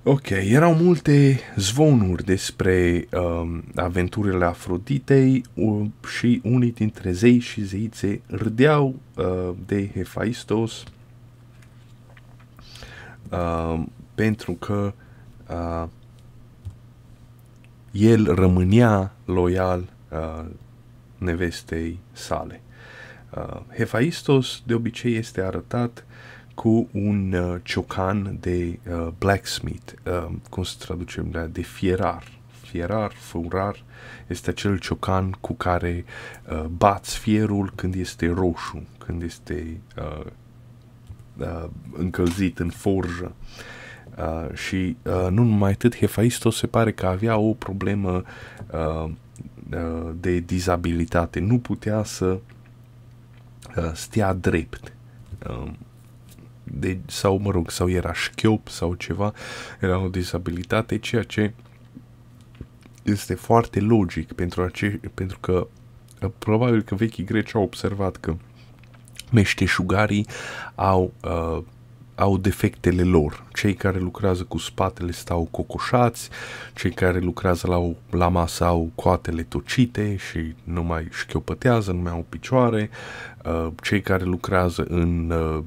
[0.03, 8.21] Ok, erau multe zvonuri despre um, aventurile Afroditei uh, și unii dintre zei și zeițe
[8.27, 10.83] râdeau uh, de Hephaistos
[13.31, 13.83] uh,
[14.15, 14.93] pentru că
[15.49, 15.87] uh,
[17.91, 20.45] el rămânea loial uh,
[21.17, 22.61] nevestei sale.
[23.37, 26.05] Uh, Hephaistos de obicei este arătat
[26.59, 32.23] cu un uh, ciocan de uh, blacksmith, uh, cum se traduce, de fierar.
[32.61, 33.83] Fierar, făurar,
[34.27, 36.05] este acel ciocan cu care
[36.51, 40.25] uh, bați fierul când este roșu, când este uh,
[41.37, 43.31] uh, încălzit în forjă.
[44.17, 48.23] Uh, și uh, nu numai atât, Hefaisto se pare că avea o problemă
[48.71, 49.09] uh,
[49.71, 51.39] uh, de dizabilitate.
[51.39, 52.39] Nu putea să
[53.77, 54.93] uh, stea drept.
[55.49, 55.71] Uh,
[56.71, 59.33] de, sau mă rog, sau era șchiop sau ceva,
[59.79, 61.53] era o dizabilitate, ceea ce
[63.03, 65.67] este foarte logic pentru, ace- pentru că
[66.37, 68.35] probabil că vechii greci au observat că
[69.31, 70.27] meșteșugarii
[70.75, 71.63] au, uh,
[72.15, 73.43] au defectele lor.
[73.53, 76.29] Cei care lucrează cu spatele stau cocoșați,
[76.75, 82.01] cei care lucrează la, o, la masă au coatele tocite și nu mai șchiopătează, nu
[82.01, 82.89] mai au picioare,
[83.45, 85.63] uh, cei care lucrează în uh,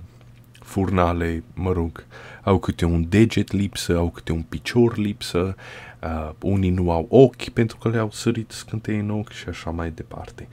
[0.73, 2.05] furnale, mă rog,
[2.43, 5.55] au câte un deget lipsă, au câte un picior lipsă,
[6.03, 9.91] uh, unii nu au ochi pentru că le-au sărit scântei în ochi și așa mai
[9.91, 10.49] departe.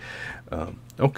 [0.51, 1.17] Uh, ok.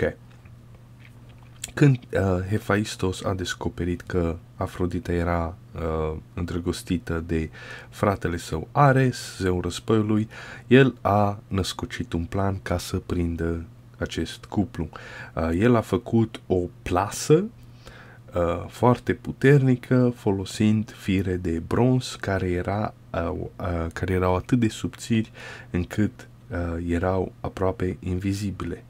[1.73, 7.49] Când uh, Hephaistos a descoperit că Afrodita era uh, îndrăgostită de
[7.89, 10.29] fratele său Ares, zeul războiului,
[10.67, 13.63] el a născocit un plan ca să prindă
[13.97, 14.89] acest cuplu.
[15.35, 17.43] Uh, el a făcut o plasă
[18.35, 24.67] uh, foarte puternică folosind fire de bronz care, era, uh, uh, care erau atât de
[24.67, 25.31] subțiri
[25.69, 28.83] încât uh, erau aproape invizibile.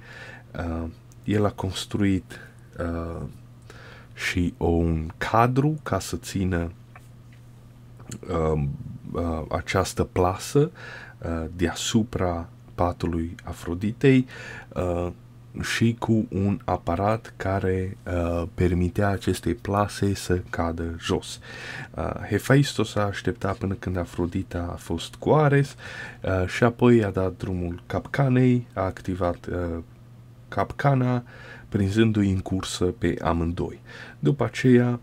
[0.58, 0.88] Uh,
[1.23, 2.39] el a construit
[2.80, 3.21] uh,
[4.13, 6.71] și un cadru ca să țină
[8.30, 8.63] uh,
[9.12, 10.71] uh, această plasă
[11.17, 14.27] uh, deasupra patului Afroditei
[14.73, 15.12] uh,
[15.61, 21.39] și cu un aparat care uh, permitea acestei plase să cadă jos.
[21.95, 25.75] Uh, Hephaistos a așteptat până când Afrodita a fost cu Ares
[26.21, 29.77] uh, și apoi a dat drumul capcanei, a activat uh,
[30.47, 31.23] capcana,
[31.69, 33.79] prinzându-i în cursă pe amândoi.
[34.19, 34.99] După aceea,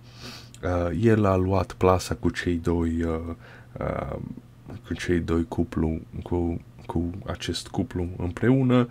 [0.62, 3.20] uh, el a luat plasa cu cei doi uh,
[3.80, 4.18] uh,
[4.86, 8.88] cu cei doi cuplu, cu cu acest cuplu împreună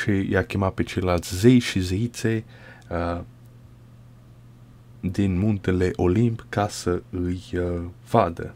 [0.00, 2.44] și i-a chemat pe ceilalți zei și zeițe
[2.88, 3.20] uh,
[5.00, 8.54] din muntele Olimp ca să îi uh, vadă.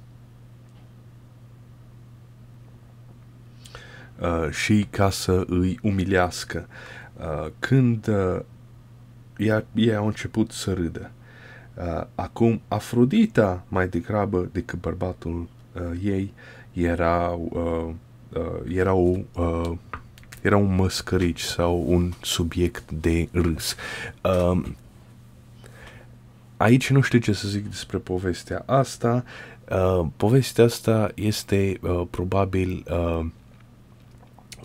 [4.21, 6.69] Uh, și ca să îi umilească.
[7.17, 8.41] Uh, când uh,
[9.37, 11.11] ea, ei au început să râdă.
[11.75, 16.33] Uh, acum, Afrodita, mai degrabă decât bărbatul uh, ei,
[16.73, 17.91] era uh,
[18.37, 19.71] uh, era, o, uh,
[20.41, 23.75] era un măscărici sau un subiect de râs.
[24.23, 24.63] Uh,
[26.57, 29.25] aici nu știu ce să zic despre povestea asta.
[29.71, 33.27] Uh, povestea asta este uh, probabil uh,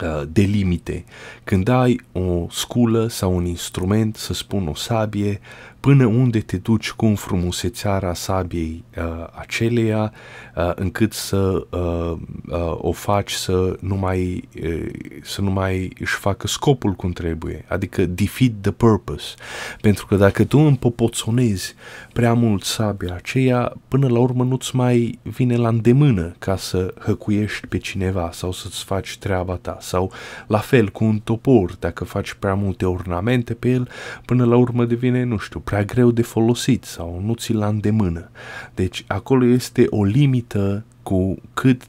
[0.02, 1.06] uh, de limite.
[1.44, 5.40] Când ai o sculă sau un instrument, să spun o sabie,
[5.82, 10.14] până unde te duci cu înfrumusețarea sabiei uh, aceleia,
[10.56, 12.18] uh, încât să uh,
[12.48, 14.86] uh, o faci să nu mai uh,
[15.22, 19.34] să nu mai își facă scopul cum trebuie, adică defeat the purpose.
[19.82, 21.76] Pentru că dacă tu împopoțonezi
[22.14, 27.68] prea mult sabia aceea, până la urmă nu-ți mai vine la îndemână ca să hăcuiești
[27.68, 29.78] pe cineva sau să-ți faci treaba ta.
[29.80, 30.12] Sau
[30.48, 33.90] la fel cu un topor, dacă faci prea multe ornamente pe el,
[34.26, 38.30] până la urmă devine, nu știu, prea greu de folosit sau nu ți-l la îndemână.
[38.76, 41.82] Deci acolo este o limită cu cât,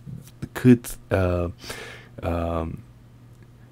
[0.53, 1.51] cât uh,
[2.23, 2.69] uh,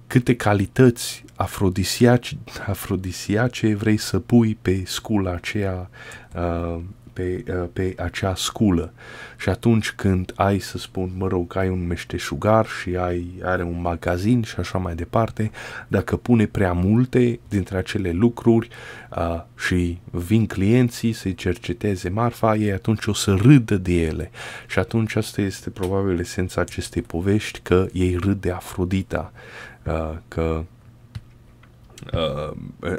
[0.07, 2.37] câte calități afrodisiace,
[2.67, 5.91] afrodisiace vrei să pui pe scula aceea
[6.35, 6.81] uh,
[7.13, 8.93] pe, uh, pe acea sculă.
[9.37, 13.81] Și atunci când ai, să spun, mă rog, ai un meșteșugar și ai, are un
[13.81, 15.51] magazin și așa mai departe,
[15.89, 18.69] dacă pune prea multe dintre acele lucruri
[19.17, 24.31] uh, și vin clienții să-i cerceteze marfa, ei atunci o să râdă de ele.
[24.67, 29.33] Și atunci asta este probabil esența acestei povești, că ei râd de Afrodita,
[29.85, 30.65] uh, că uh,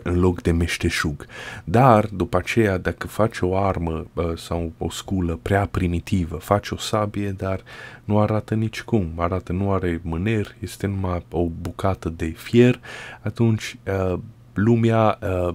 [0.03, 1.25] în loc de meșteșug.
[1.63, 6.77] Dar, după aceea, dacă faci o armă uh, sau o sculă prea primitivă, faci o
[6.77, 7.61] sabie, dar
[8.03, 12.79] nu arată nici cum, arată, nu are mâner, este numai o bucată de fier,
[13.21, 14.19] atunci uh,
[14.53, 15.53] lumea uh,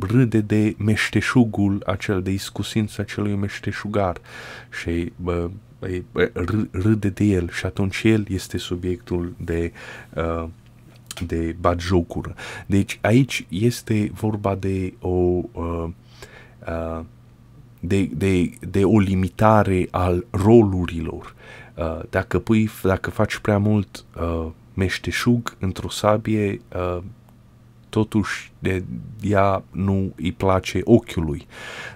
[0.00, 4.16] râde de meșteșugul acel, de iscusința acelui meșteșugar
[4.82, 5.44] și uh,
[6.70, 9.72] râde de el și atunci el este subiectul de
[10.14, 10.48] uh,
[11.26, 12.34] de batjocură.
[12.66, 15.08] Deci aici este vorba de o
[15.52, 15.88] uh,
[16.66, 17.00] uh,
[17.80, 21.34] de, de, de o limitare al rolurilor.
[21.74, 27.02] Uh, dacă, pui, dacă faci prea mult uh, meșteșug într-o sabie, uh,
[27.88, 28.84] totuși de,
[29.20, 31.46] ea nu îi place ochiului.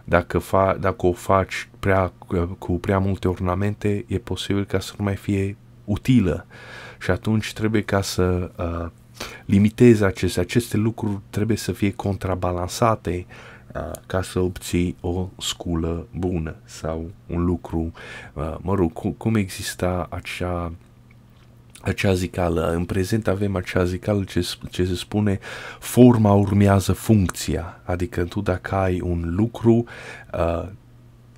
[0.04, 2.12] Dacă, fa, dacă o faci prea,
[2.58, 6.46] cu prea multe ornamente, e posibil ca să nu mai fie utilă.
[7.00, 8.90] Și atunci trebuie ca să uh,
[9.44, 13.26] limitezi aceste, aceste lucruri trebuie să fie contrabalansate
[13.74, 17.92] uh, ca să obții o sculă bună sau un lucru,
[18.32, 20.72] uh, mă rog, cum, cum exista acea
[21.84, 22.72] acea zicală.
[22.72, 25.38] În prezent avem acea zicală ce, ce se spune
[25.78, 27.80] forma urmează funcția.
[27.84, 29.84] Adică tu dacă ai un lucru
[30.32, 30.68] uh,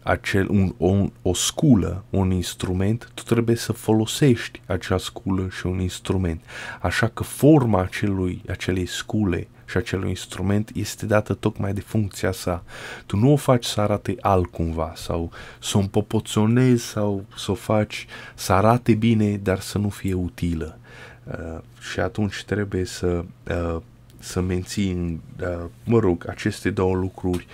[0.07, 5.81] acel, un, o, o sculă, un instrument, tu trebuie să folosești acea sculă și un
[5.81, 6.43] instrument.
[6.81, 12.65] Așa că forma acelui, acelei scule și acelui instrument este dată tocmai de funcția sa.
[13.07, 15.31] Tu nu o faci să arate altcumva sau
[15.61, 20.79] să o împopoțonezi sau să o faci să arate bine, dar să nu fie utilă.
[21.25, 21.59] Uh,
[21.91, 23.83] și atunci trebuie să uh,
[24.27, 27.47] să mențin, uh, mă rog, aceste două lucruri,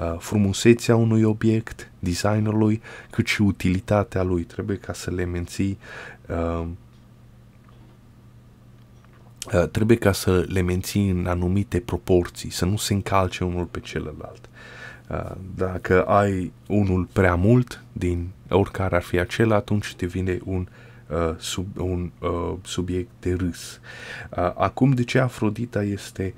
[0.00, 4.42] uh, frumusețea unui obiect, designul lui, cât și utilitatea lui.
[4.42, 5.78] Trebuie ca să le menții,
[6.28, 6.66] uh,
[9.54, 13.80] uh, trebuie ca să le menții în anumite proporții, să nu se încalce unul pe
[13.80, 14.48] celălalt.
[15.08, 20.88] Uh, dacă ai unul prea mult din oricare ar fi acela, atunci devine un uh,
[21.38, 23.80] sub, un uh, subiect de râs.
[24.30, 26.34] Uh, acum, de ce Afrodita este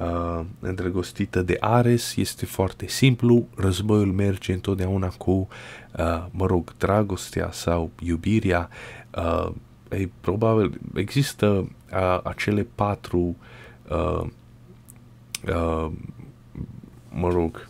[0.00, 2.16] uh, îndrăgostită de Ares?
[2.16, 8.68] Este foarte simplu, războiul merge întotdeauna cu, uh, mă rog, dragostea sau iubirea.
[9.16, 9.50] Uh,
[9.88, 11.46] e, probabil există
[11.92, 13.36] uh, acele patru
[13.88, 14.26] uh,
[15.48, 15.90] uh,
[17.10, 17.68] mă rog,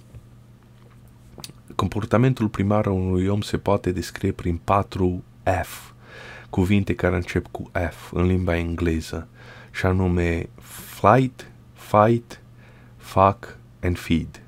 [1.75, 5.23] comportamentul primar al unui om se poate descrie prin patru
[5.63, 5.94] F
[6.55, 9.29] cuvinte care încep cu F în limba engleză,
[9.71, 12.41] și anume flight, fight,
[12.97, 14.43] fuck and feed.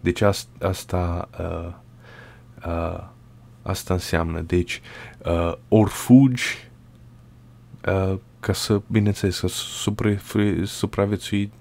[0.00, 1.72] Deci asta, asta, uh,
[2.66, 3.04] uh,
[3.62, 4.40] asta înseamnă.
[4.40, 4.80] Deci
[5.24, 6.68] uh, ori fugi
[7.86, 9.46] uh, ca să, bineînțeles, să
[10.66, 11.52] supraviețui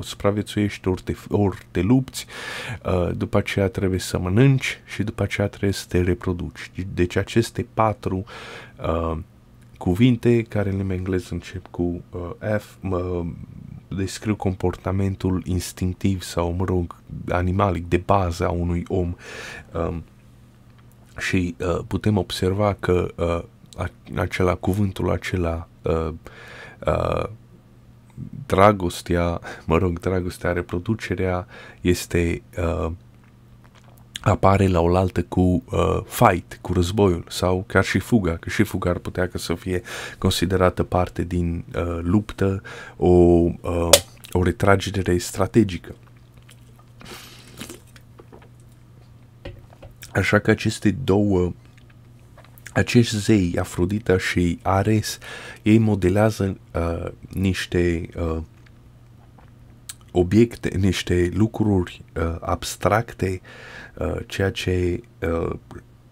[0.00, 2.26] supraviețuiești, ori te, ori te lupți,
[2.84, 6.70] uh, după aceea trebuie să mănânci și după aceea trebuie să te reproduci.
[6.94, 8.24] Deci aceste patru
[8.76, 9.18] uh,
[9.86, 13.26] cuvinte care în limba engleză încep cu uh, F, uh,
[13.88, 16.96] descriu comportamentul instinctiv sau, mă rog,
[17.28, 19.14] animalic de bază a unui om.
[19.72, 20.04] Um,
[21.18, 26.12] și uh, putem observa că uh, acela, cuvântul acela, uh,
[26.86, 27.24] uh,
[28.46, 31.46] dragostea, mă rog, dragostea, reproducerea
[31.80, 32.90] este uh,
[34.30, 38.90] apare la oaltă cu uh, fight, cu războiul sau chiar și fuga, că și fuga
[38.90, 39.82] ar putea că să fie
[40.18, 42.62] considerată parte din uh, luptă,
[42.96, 43.88] o, uh,
[44.32, 45.94] o retragere strategică.
[50.12, 51.52] Așa că aceste două
[52.72, 55.18] acești zei, Afrodita și Ares,
[55.62, 58.38] ei modelează uh, niște uh,
[60.18, 63.40] obiecte, niște lucruri uh, abstracte,
[63.94, 65.52] uh, ceea ce uh,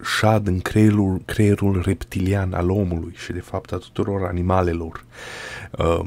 [0.04, 5.04] șad în creierul, creierul reptilian al omului și de fapt a tuturor animalelor.
[5.78, 6.00] Uh,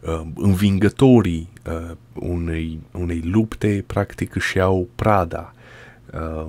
[0.00, 5.54] uh, învingătorii uh, unei, unei lupte practic își iau prada.
[6.12, 6.46] Uh,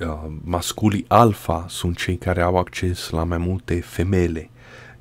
[0.00, 4.50] uh, masculii alfa sunt cei care au acces la mai multe femele,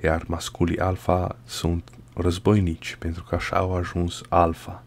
[0.04, 1.84] iar masculii alfa sunt
[2.22, 4.84] războinici, pentru că așa au ajuns alfa.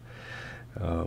[0.81, 1.03] Uh,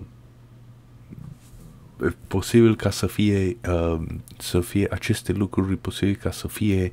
[2.28, 4.00] posibil ca să fie, uh,
[4.38, 6.92] să fie aceste lucruri, posibil ca să fie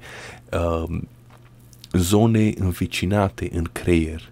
[0.51, 0.99] uh,
[1.91, 4.29] zone învecinate în creier.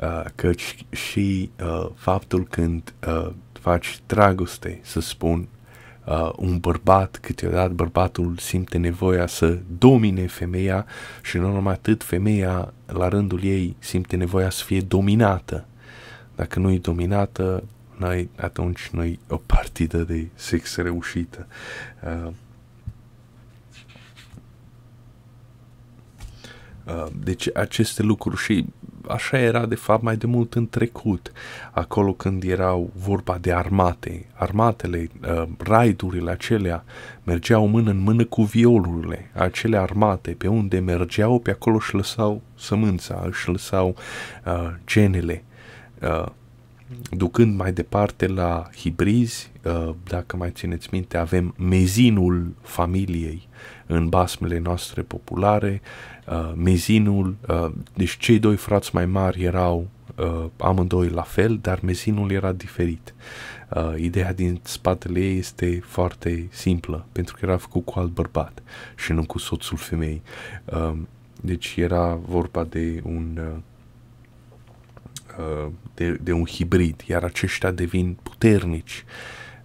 [0.00, 5.48] Uh, căci și uh, faptul când uh, faci dragoste, să spun,
[6.04, 10.86] uh, un bărbat, câteodată bărbatul simte nevoia să domine femeia
[11.22, 15.66] și nu numai atât, femeia la rândul ei simte nevoia să fie dominată.
[16.34, 17.64] Dacă nu e dominată,
[17.96, 21.46] noi, atunci noi o partidă de sex reușită.
[22.04, 22.30] Uh,
[26.84, 28.66] uh, deci aceste lucruri și
[29.08, 31.32] așa era de fapt mai de mult în trecut,
[31.70, 34.26] acolo când erau vorba de armate.
[34.34, 36.84] Armatele, uh, raidurile acelea
[37.24, 42.42] mergeau mână în mână cu violurile, acele armate, pe unde mergeau, pe acolo își lăsau
[42.54, 43.96] sămânța, își lăsau
[44.44, 45.44] uh, genele.
[46.02, 46.26] Uh,
[47.10, 53.48] ducând mai departe la hibrizi, uh, dacă mai țineți minte, avem mezinul familiei
[53.86, 55.80] în basmele noastre populare,
[56.26, 59.88] uh, mezinul, uh, deci cei doi frați mai mari erau
[60.56, 63.14] amândoi la fel, dar mezinul era diferit.
[63.96, 68.62] Ideea din spatele ei este foarte simplă, pentru că era făcut cu alt bărbat
[68.96, 70.22] și nu cu soțul femei.
[71.40, 73.62] Deci era vorba de un Uh,
[75.94, 79.04] de, de un hibrid, iar aceștia devin puternici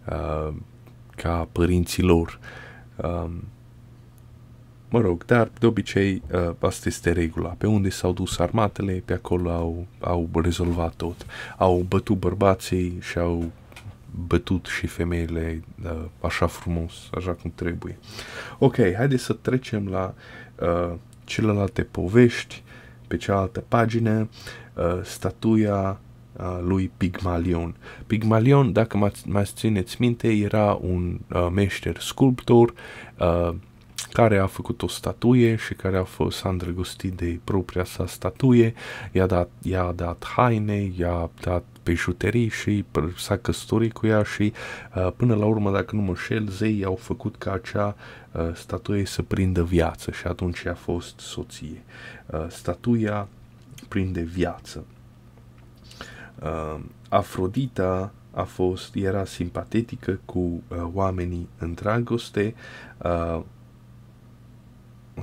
[0.10, 0.54] uh,
[1.16, 2.40] ca părinții lor.
[2.96, 3.30] Uh,
[4.90, 7.50] mă rog, dar de obicei uh, asta este regula.
[7.50, 11.26] Pe unde s-au dus armatele, pe acolo au, au rezolvat tot.
[11.58, 13.52] Au bătut bărbații și au
[14.28, 17.98] bătut și femeile uh, așa frumos, așa cum trebuie.
[18.58, 20.14] Ok, haideți să trecem la
[20.56, 22.64] uh, celelalte povești
[23.08, 24.20] pe cealaltă pagină.
[24.20, 24.28] Uh,
[25.04, 26.00] statuia
[26.38, 27.76] uh, lui Pigmalion.
[28.08, 32.74] Pigmalion, dacă mai țineți minte, era un uh, meșter sculptor
[33.20, 33.54] uh,
[34.12, 38.74] care a făcut o statuie și care a fost a îndrăgostit de propria sa statuie,
[39.12, 42.86] i-a dat, i-a dat haine, i-a dat bijuterii și
[43.18, 44.54] s-a căsătorit cu ea și
[44.96, 47.96] uh, până la urmă, dacă nu mă șel, zeii au făcut ca acea
[48.32, 51.84] uh, statuie să prindă viață și atunci a fost soție.
[52.26, 53.28] Uh, statuia
[53.88, 54.86] prinde viață.
[56.42, 56.80] Uh,
[57.10, 62.56] Afrodita a fost, era simpatetică cu uh, oamenii în dragoste
[62.98, 63.42] uh,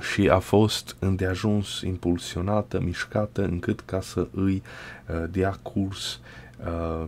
[0.00, 4.62] și a fost îndeajuns impulsionată, mișcată, încât ca să îi
[5.08, 6.20] uh, dea curs
[6.66, 7.06] uh,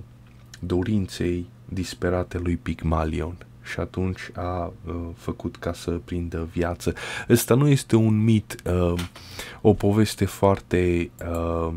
[0.61, 3.37] dorinței disperate lui Pygmalion
[3.67, 6.95] și atunci a uh, făcut ca să prindă viață.
[7.29, 9.01] Ăsta nu este un mit, uh,
[9.61, 11.73] o poveste foarte uh,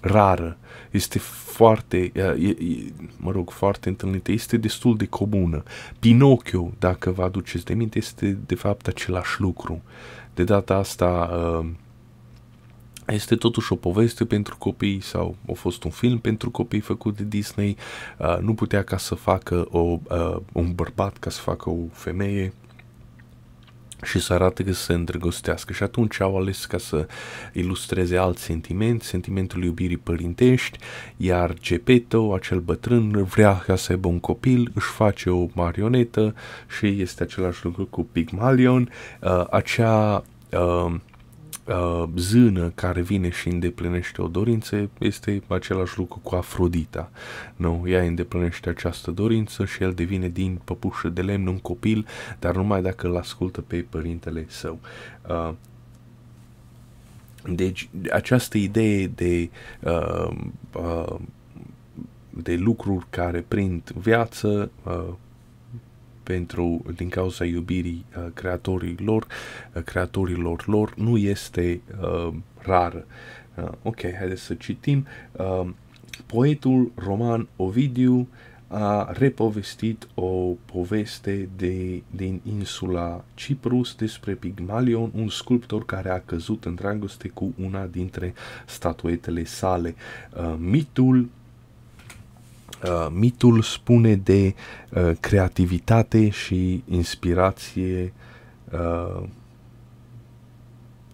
[0.00, 0.56] rară,
[0.90, 5.62] este foarte, uh, e, e, mă rog, foarte întâlnită, este destul de comună.
[5.98, 9.82] Pinocchio, dacă vă aduceți de minte, este de fapt același lucru.
[10.34, 11.66] De data asta uh,
[13.06, 17.24] este totuși o poveste pentru copii sau a fost un film pentru copii făcut de
[17.24, 17.76] Disney.
[18.18, 22.52] Uh, nu putea ca să facă o, uh, un bărbat ca să facă o femeie
[24.02, 27.06] și să arate că se îndrăgostească și atunci au ales ca să
[27.52, 30.78] ilustreze alt sentiment, sentimentul iubirii părintești,
[31.16, 36.34] iar Geppetto, acel bătrân, vrea ca să aibă un copil, își face o marionetă
[36.78, 38.90] și este același lucru cu Pygmalion,
[39.20, 40.94] uh, acea uh,
[41.72, 47.10] uh, zână care vine și îndeplinește o dorință este același lucru cu Afrodita.
[47.56, 52.06] Nu, ea îndeplinește această dorință și el devine din păpușă de lemn un copil,
[52.38, 54.78] dar numai dacă îl ascultă pe părintele său.
[55.28, 55.52] Uh,
[57.48, 59.50] deci această idee de
[59.80, 60.36] uh,
[60.74, 61.16] uh,
[62.30, 65.14] de lucruri care prind viață uh,
[66.32, 69.26] pentru, din cauza iubirii uh, creatorilor,
[69.74, 73.04] uh, creatorilor lor, nu este uh, rară.
[73.54, 75.06] Uh, ok, haideți să citim.
[75.32, 75.68] Uh,
[76.26, 78.28] poetul roman Ovidiu
[78.68, 86.64] a repovestit o poveste de, din insula Ciprus despre Pygmalion, un sculptor care a căzut
[86.64, 88.34] în dragoste cu una dintre
[88.66, 89.94] statuetele sale.
[90.36, 91.28] Uh, mitul
[92.84, 94.54] Uh, mitul spune de
[94.90, 98.12] uh, creativitate și inspirație
[98.72, 99.22] uh,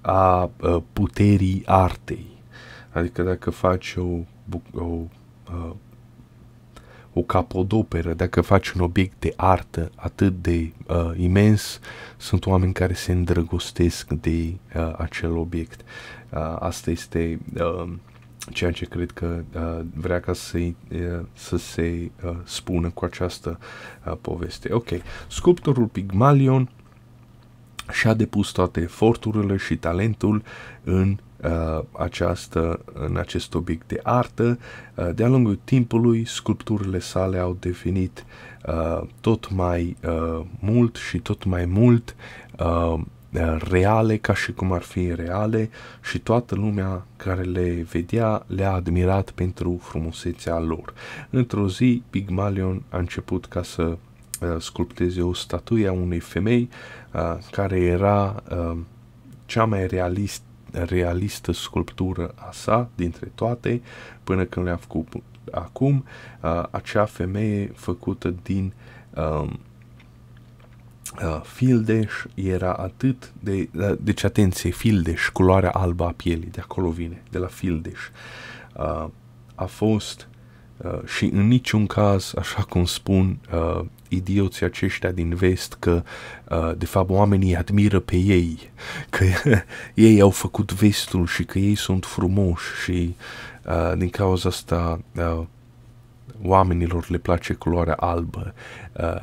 [0.00, 2.26] a uh, puterii artei.
[2.92, 4.06] Adică dacă faci o,
[4.80, 5.70] o, uh,
[7.12, 11.80] o capodoperă, dacă faci un obiect de artă atât de uh, imens,
[12.16, 15.80] sunt oameni care se îndrăgostesc de uh, acel obiect.
[16.30, 17.92] Uh, asta este uh,
[18.53, 20.74] ceea ce cred că uh, vrea ca să, uh,
[21.32, 23.59] să se uh, spună cu această
[24.07, 24.72] uh, poveste.
[24.72, 24.88] Ok,
[25.28, 26.68] sculptorul Pygmalion
[27.92, 30.42] și-a depus toate eforturile și talentul
[30.84, 34.59] în uh, această, în acest obiect de artă.
[34.94, 38.24] Uh, de-a lungul timpului, sculpturile sale au devenit
[38.66, 42.14] uh, tot mai uh, mult și tot mai mult
[42.59, 43.01] uh,
[43.59, 45.70] reale ca și cum ar fi reale
[46.03, 50.95] și toată lumea care le vedea le-a admirat pentru frumusețea lor.
[51.31, 53.99] Într-o zi, Pygmalion a început ca să uh,
[54.59, 56.68] sculpteze o statuie a unei femei
[57.12, 58.76] uh, care era uh,
[59.47, 63.83] cea mai realist, realistă sculptură a sa dintre toate
[64.24, 65.07] până când le-a făcut
[65.51, 66.05] acum.
[66.43, 68.72] Uh, acea femeie făcută din
[69.14, 69.51] uh,
[71.22, 73.68] uh, fildeș era atât de...
[73.74, 77.98] Uh, deci, atenție, fildeș, culoarea albă a pielii, de acolo vine, de la fildeș.
[78.76, 79.06] Uh,
[79.54, 80.28] a fost
[80.76, 86.02] uh, și în niciun caz, așa cum spun uh, idioții aceștia din vest, că
[86.48, 88.70] uh, de fapt oamenii admiră pe ei,
[89.11, 89.24] că
[89.94, 93.16] ei au făcut vestul și că ei sunt frumoși și
[93.66, 95.42] uh, din cauza asta uh,
[96.42, 98.54] oamenilor le place culoarea albă.
[98.92, 99.22] Uh,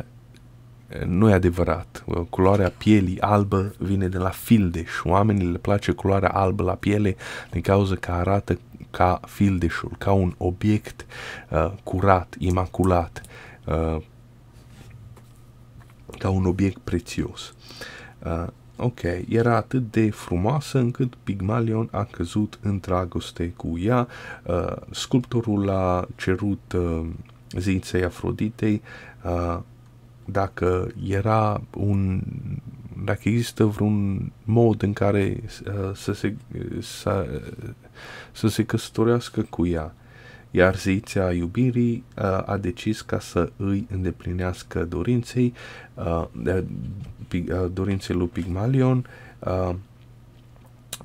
[1.06, 2.04] nu e adevărat.
[2.30, 4.90] Culoarea pielii albă vine de la fildeș.
[5.04, 7.16] Oamenii le place culoarea albă la piele
[7.52, 8.60] din cauza că arată
[8.92, 11.06] ca fildeșul, ca un obiect
[11.50, 13.22] uh, curat, imaculat,
[13.66, 13.98] uh,
[16.18, 17.54] ca un obiect prețios.
[18.26, 24.08] Uh, ok, era atât de frumoasă încât Pygmalion a căzut în dragoste cu ea.
[24.44, 27.06] Uh, sculptorul a cerut uh,
[27.58, 28.82] zinței Afroditei
[29.24, 29.60] uh,
[30.26, 32.22] dacă era un
[33.04, 36.36] dacă există vreun mod în care uh, să, se,
[36.80, 37.42] să,
[38.32, 39.94] să se căsătorească cu ea.
[40.52, 45.54] Iar zeița iubirii uh, a decis ca să îi îndeplinească dorinței,
[45.94, 49.06] uh, uh, dorinței lui Pygmalion,
[49.40, 49.76] uh,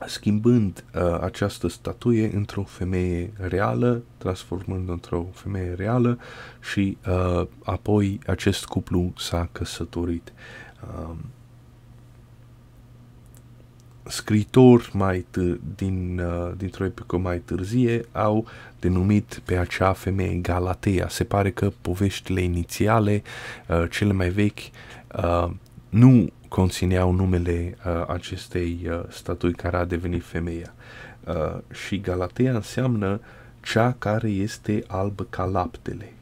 [0.07, 6.19] schimbând uh, această statuie într-o femeie reală, transformând într-o femeie reală
[6.61, 10.33] și uh, apoi acest cuplu s-a căsătorit.
[10.83, 11.15] Uh,
[14.11, 18.47] scritori mai t- din, uh, dintr-o epocă mai târzie au
[18.81, 21.09] denumit pe acea femeie Galatea.
[21.09, 23.23] Se pare că poveștile inițiale,
[23.69, 24.61] uh, cele mai vechi,
[25.17, 25.51] uh,
[25.89, 30.75] nu conțineau numele uh, acestei uh, statui care a devenit femeia.
[31.25, 33.21] Uh, și Galatea înseamnă
[33.63, 36.13] cea care este albă ca laptele.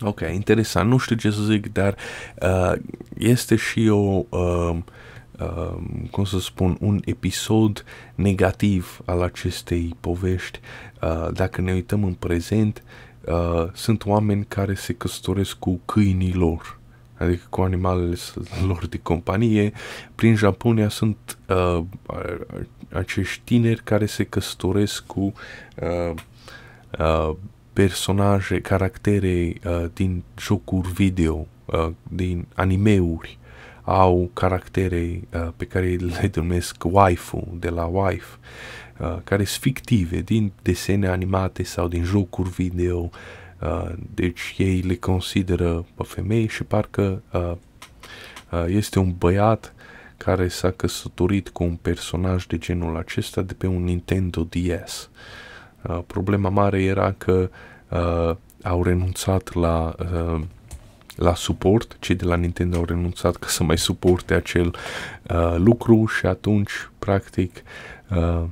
[0.00, 0.88] Ok, interesant.
[0.88, 1.96] Nu știu ce să zic, dar
[2.42, 2.72] uh,
[3.18, 4.76] este și o, uh,
[5.38, 5.76] uh,
[6.10, 7.84] cum să spun, un episod
[8.14, 10.60] negativ al acestei povești.
[11.02, 12.82] Uh, dacă ne uităm în prezent,
[13.24, 16.79] uh, sunt oameni care se căsătoresc cu câinii lor
[17.20, 18.16] adică cu animalele
[18.66, 19.72] lor de companie.
[20.14, 21.84] Prin Japonia sunt uh,
[22.92, 25.32] acești tineri care se căsătoresc cu
[25.82, 26.14] uh,
[26.98, 27.36] uh,
[27.72, 33.38] personaje, caractere uh, din jocuri video, uh, din animeuri,
[33.82, 38.36] au caractere uh, pe care le numesc waifu, de la wife,
[38.98, 43.18] uh, care sunt fictive, din desene animate sau din jocuri video, Uh,
[44.14, 47.52] deci ei le consideră pe femei și parcă uh,
[48.50, 49.74] uh, este un băiat
[50.16, 55.10] care s-a căsătorit cu un personaj de genul acesta de pe un Nintendo DS.
[55.82, 57.50] Uh, problema mare era că
[57.88, 60.40] uh, au renunțat la uh,
[61.20, 64.74] la suport, cei de la Nintendo au renunțat ca să mai suporte acel
[65.30, 67.62] uh, lucru și atunci, practic,
[68.10, 68.42] uh,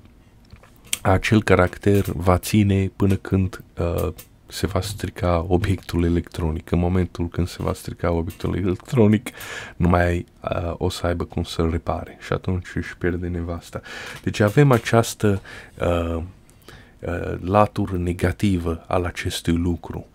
[1.03, 4.13] acel caracter va ține până când uh,
[4.49, 6.71] se va strica obiectul electronic.
[6.71, 9.29] În momentul când se va strica obiectul electronic,
[9.77, 13.81] nu mai uh, o să aibă cum să-l repare și atunci își pierde nevasta.
[14.23, 15.41] Deci avem această
[15.81, 16.23] uh,
[16.99, 20.07] uh, latură negativă al acestui lucru,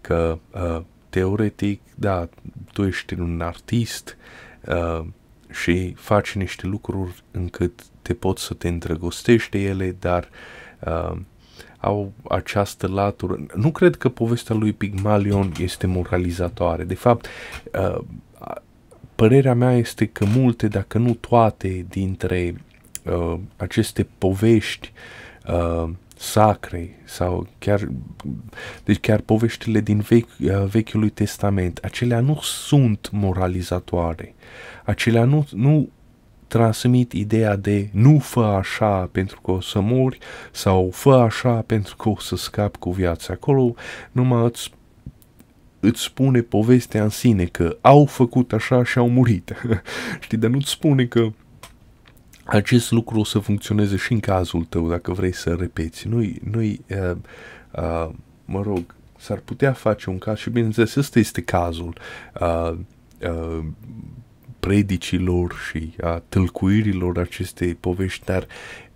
[0.00, 2.28] că uh, teoretic, da,
[2.72, 4.16] tu ești un artist
[4.66, 5.04] uh,
[5.50, 10.28] și faci niște lucruri încât te poți să te îndrăgostești de ele, dar
[10.78, 11.18] uh,
[11.78, 13.46] au această latură.
[13.54, 16.84] Nu cred că povestea lui Pygmalion este moralizatoare.
[16.84, 17.26] De fapt,
[17.72, 18.00] uh,
[19.14, 22.54] părerea mea este că multe, dacă nu toate, dintre
[23.04, 24.92] uh, aceste povești
[25.46, 27.88] uh, sacre sau chiar,
[28.84, 34.34] deci chiar poveștile din vechi, uh, Vechiului Testament, acelea nu sunt moralizatoare.
[34.84, 35.88] Acelea nu, nu
[36.50, 40.18] transmit ideea de nu fă așa pentru că o să mori
[40.50, 43.32] sau fă așa pentru că o să scapi cu viața.
[43.32, 43.74] Acolo
[44.12, 44.72] numai îți,
[45.80, 49.52] îți spune povestea în sine că au făcut așa și au murit.
[50.24, 51.28] Știi, dar nu-ți spune că
[52.44, 56.08] acest lucru o să funcționeze și în cazul tău dacă vrei să repeți.
[56.08, 57.16] Nu-i, nu-i uh,
[57.70, 58.08] uh,
[58.44, 61.96] mă rog, s-ar putea face un caz și bineînțeles ăsta este cazul
[62.40, 62.72] uh,
[63.20, 63.64] uh,
[64.60, 68.46] predicilor și a tâlcuirilor acestei povești, dar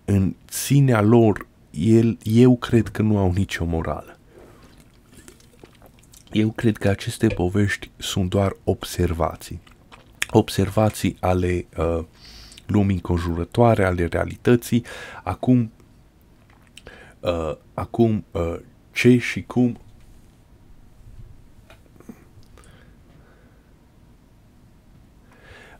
[0.05, 4.17] în sinea lor el, eu cred că nu au nicio morală.
[6.31, 9.61] Eu cred că aceste povești sunt doar observații.
[10.29, 12.03] Observații ale uh,
[12.65, 14.85] lumii înconjurătoare, ale realității.
[15.23, 15.71] Acum,
[17.19, 18.55] uh, acum uh,
[18.91, 19.77] ce și cum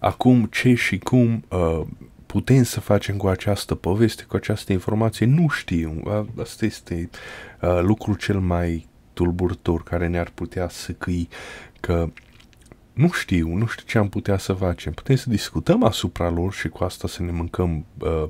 [0.06, 1.82] Acum ce și cum uh,
[2.26, 6.02] putem să facem cu această poveste, cu această informație, nu știu.
[6.42, 7.10] Asta este
[7.62, 11.28] uh, lucrul cel mai tulburător care ne-ar putea să căi
[11.80, 12.10] că
[12.94, 14.94] nu știu, nu știu ce am putea să facem.
[14.94, 18.30] Putem să discutăm asupra lor și cu asta să ne mâncăm uh,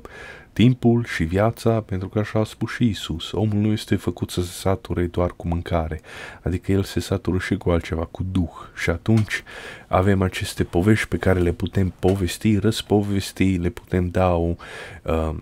[0.56, 3.32] timpul și viața, pentru că așa a spus și Isus.
[3.32, 6.00] Omul nu este făcut să se sature doar cu mâncare,
[6.42, 8.50] adică el se satură și cu altceva, cu Duh.
[8.76, 9.42] Și atunci
[9.86, 14.54] avem aceste povești pe care le putem povesti, răspovesti, le putem da o
[15.02, 15.34] uh,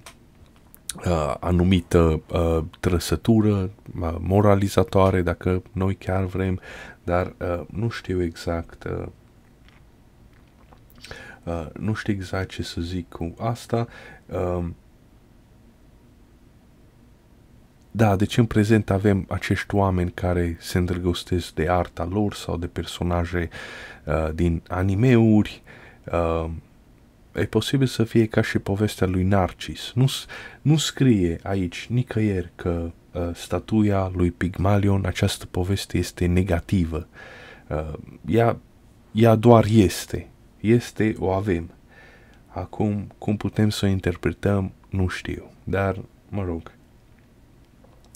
[1.04, 6.60] uh, anumită uh, trăsătură uh, moralizatoare, dacă noi chiar vrem,
[7.04, 9.06] dar uh, nu știu exact uh,
[11.44, 13.86] Uh, nu știu exact ce să zic cu asta.
[14.26, 14.64] Uh,
[17.96, 22.66] Da, deci în prezent avem acești oameni care se îndrăgostesc de arta lor sau de
[22.66, 23.48] personaje
[24.04, 25.62] uh, din animeuri.
[26.12, 26.50] Uh,
[27.32, 29.92] e posibil să fie ca și povestea lui Narcis.
[29.94, 30.06] Nu,
[30.62, 37.06] nu scrie aici nicăieri că uh, statuia lui Pygmalion, această poveste este negativă.
[37.68, 37.92] Uh,
[38.26, 38.56] ea,
[39.12, 40.28] ea doar este.
[40.60, 41.70] Este, o avem.
[42.46, 45.50] Acum, cum putem să o interpretăm, nu știu.
[45.64, 46.73] Dar, mă rog,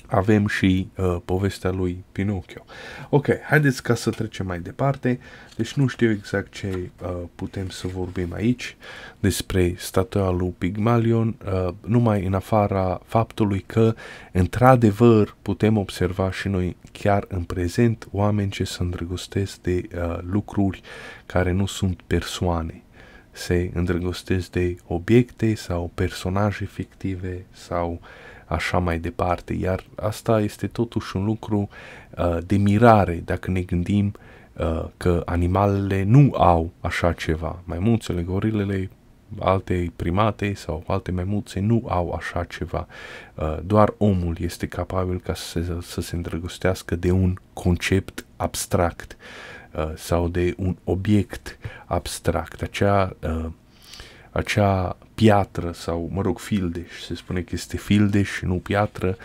[0.09, 2.64] avem și uh, povestea lui Pinocchio.
[3.09, 5.18] Ok, haideți ca să trecem mai departe.
[5.56, 8.76] Deci nu știu exact ce uh, putem să vorbim aici
[9.20, 13.94] despre statua lui Pygmalion, uh, numai în afara faptului că,
[14.32, 20.80] într-adevăr, putem observa și noi chiar în prezent oameni ce se îndrăgostesc de uh, lucruri
[21.26, 22.82] care nu sunt persoane
[23.30, 28.09] se îndrăgostesc de obiecte sau personaje fictive sau uh,
[28.49, 29.53] așa mai departe.
[29.53, 31.68] Iar asta este totuși un lucru
[32.18, 34.12] uh, de mirare dacă ne gândim
[34.57, 37.62] uh, că animalele nu au așa ceva.
[37.64, 38.90] Maimuțele, gorilele,
[39.38, 42.86] alte primate sau alte maimuțe nu au așa ceva.
[43.34, 49.16] Uh, doar omul este capabil ca să se, să se îndrăgostească de un concept abstract
[49.72, 52.62] uh, sau de un obiect abstract.
[52.62, 53.46] Acea uh,
[54.39, 59.16] acea piatră sau, mă rog, fildeș, se spune că este fildeș și nu piatră,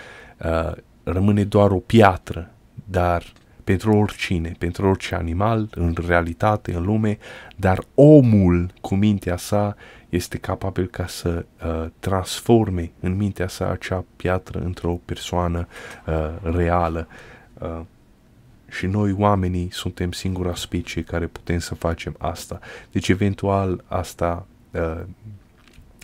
[0.46, 0.72] uh,
[1.04, 2.52] rămâne doar o piatră,
[2.86, 3.24] dar
[3.64, 7.18] pentru oricine, pentru orice animal, în realitate, în lume,
[7.56, 9.76] dar omul cu mintea sa
[10.10, 15.68] este capabil ca să uh, transforme în mintea sa acea piatră într-o persoană
[16.08, 17.08] uh, reală.
[17.54, 17.80] Uh,
[18.70, 22.60] și noi, oamenii, suntem singura specie care putem să facem asta.
[22.92, 24.53] Deci, eventual, asta Uh,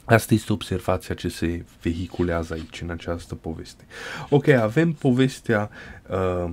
[0.05, 3.83] asta este observația ce se vehiculează aici în această poveste.
[4.29, 5.69] Ok, avem povestea
[6.09, 6.51] uh,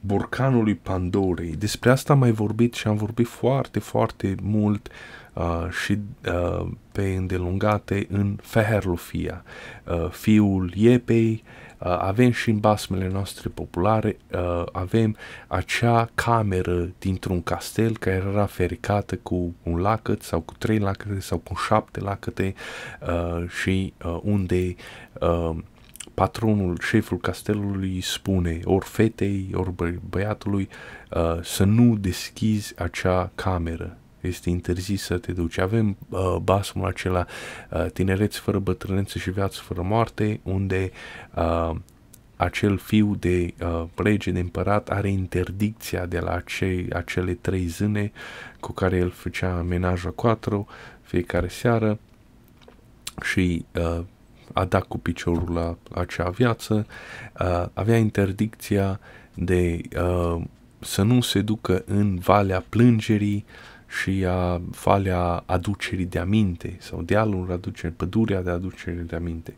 [0.00, 1.56] borcanului Pandorei.
[1.56, 4.88] Despre asta am mai vorbit și am vorbit foarte, foarte mult
[5.32, 9.44] uh, și uh, pe îndelungate în Feherlofia,
[9.84, 15.16] uh, fiul Iepei, Uh, avem și în basmele noastre populare, uh, avem
[15.46, 21.38] acea cameră dintr-un castel care era fericată cu un lacăt sau cu trei lacăte sau
[21.38, 22.54] cu șapte lacăte
[23.08, 24.74] uh, și unde
[26.14, 30.68] patronul, șeful castelului spune ori fetei, ori bă- băiatului
[31.42, 35.58] să nu deschizi acea cameră este interzis să te duci.
[35.58, 37.26] Avem uh, basmul acela
[37.70, 40.90] uh, tinereți fără bătrânețe și viață fără moarte, unde
[41.34, 41.70] uh,
[42.36, 48.12] acel fiu de uh, rege, de împărat, are interdicția de la acei, acele trei zâne
[48.60, 50.66] cu care el făcea menaja quattro
[51.02, 51.98] fiecare seară
[53.22, 54.04] și uh,
[54.52, 56.86] a dat cu piciorul la acea viață,
[57.40, 59.00] uh, avea interdicția
[59.34, 60.42] de uh,
[60.78, 63.44] să nu se ducă în Valea Plângerii
[64.00, 69.54] și a valea aducerii de aminte sau dealul aducerii, pădurea de aducere de aminte.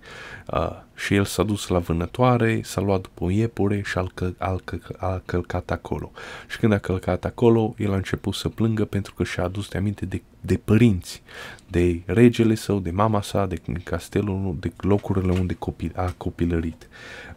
[0.53, 4.35] Uh, și el s-a dus la vânătoare, s-a luat după o iepure și a, căl-
[4.39, 6.13] a, căl- a călcat acolo.
[6.49, 9.79] Și când a călcat acolo, el a început să plângă pentru că și-a adus de
[9.79, 11.23] aminte de, de părinți,
[11.69, 16.89] de regele său, de mama sa, de castelul, de locurile unde copil, a copilărit.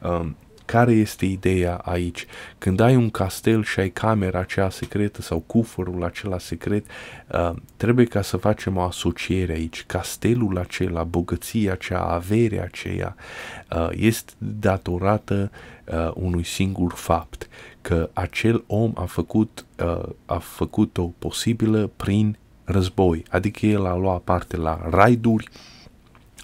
[0.02, 0.36] Um,
[0.72, 2.26] care este ideea aici?
[2.57, 6.86] Când ai un castel și ai camera aceea secretă sau cufărul acela secret,
[7.32, 9.84] uh, trebuie ca să facem o asociere aici.
[9.88, 13.15] Castelul acela, bogăția aceea, averea aceea,
[13.76, 15.51] uh, este datorată
[15.86, 17.47] uh, unui singur fapt,
[17.82, 24.22] că acel om a făcut, uh, a făcut-o posibilă prin război, adică el a luat
[24.22, 25.49] parte la raiduri,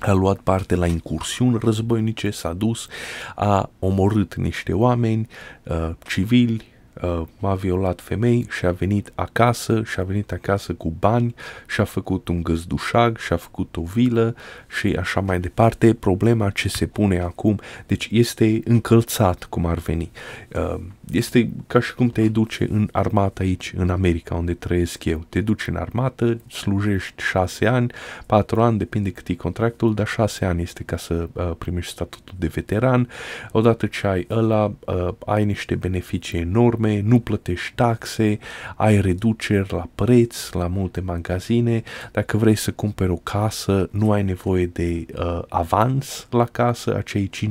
[0.06, 2.88] a luat parte la incursiuni războinice, s-a dus,
[3.36, 5.28] a omorât niște oameni
[5.64, 6.66] uh, civili,
[7.02, 11.36] uh, a violat femei și a venit acasă și a venit acasă cu bani
[11.68, 14.36] și a făcut un găzdușag și a făcut o vilă
[14.80, 15.94] și așa mai departe.
[15.94, 20.12] Problema ce se pune acum, deci este încălțat cum ar veni.
[20.56, 20.82] Uh,
[21.12, 25.26] este ca și cum te duce în armată aici, în America, unde trăiesc eu.
[25.30, 27.92] Te duci în armată, slujești șase ani,
[28.26, 32.36] patru ani, depinde cât e contractul, dar șase ani este ca să uh, primești statutul
[32.38, 33.10] de veteran.
[33.52, 38.40] Odată ce ai ăla, uh, ai niște beneficii enorme, nu plătești taxe,
[38.76, 41.84] ai reduceri la preț, la multe magazine.
[42.12, 47.30] Dacă vrei să cumperi o casă, nu ai nevoie de uh, avans la casă, acei
[47.30, 47.50] 5%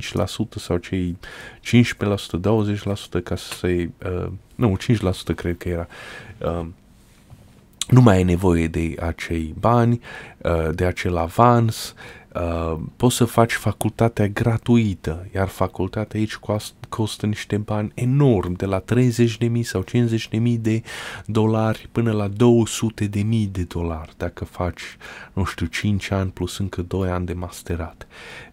[0.56, 1.16] sau cei
[1.64, 1.70] 15%,
[3.18, 3.90] 20% ca să-i...
[4.06, 4.76] Uh, nu,
[5.32, 5.86] 5% cred că era.
[6.38, 6.66] Uh,
[7.88, 10.00] nu mai ai nevoie de acei bani,
[10.38, 11.94] uh, de acel avans,
[12.34, 16.38] uh, poți să faci facultatea gratuită, iar facultatea aici
[16.88, 20.82] costă niște bani enorm, de la 30.000 sau 50.000 de
[21.26, 22.34] dolari până la 200.000
[23.50, 24.82] de dolari, dacă faci,
[25.32, 28.06] nu știu, 5 ani plus încă 2 ani de masterat.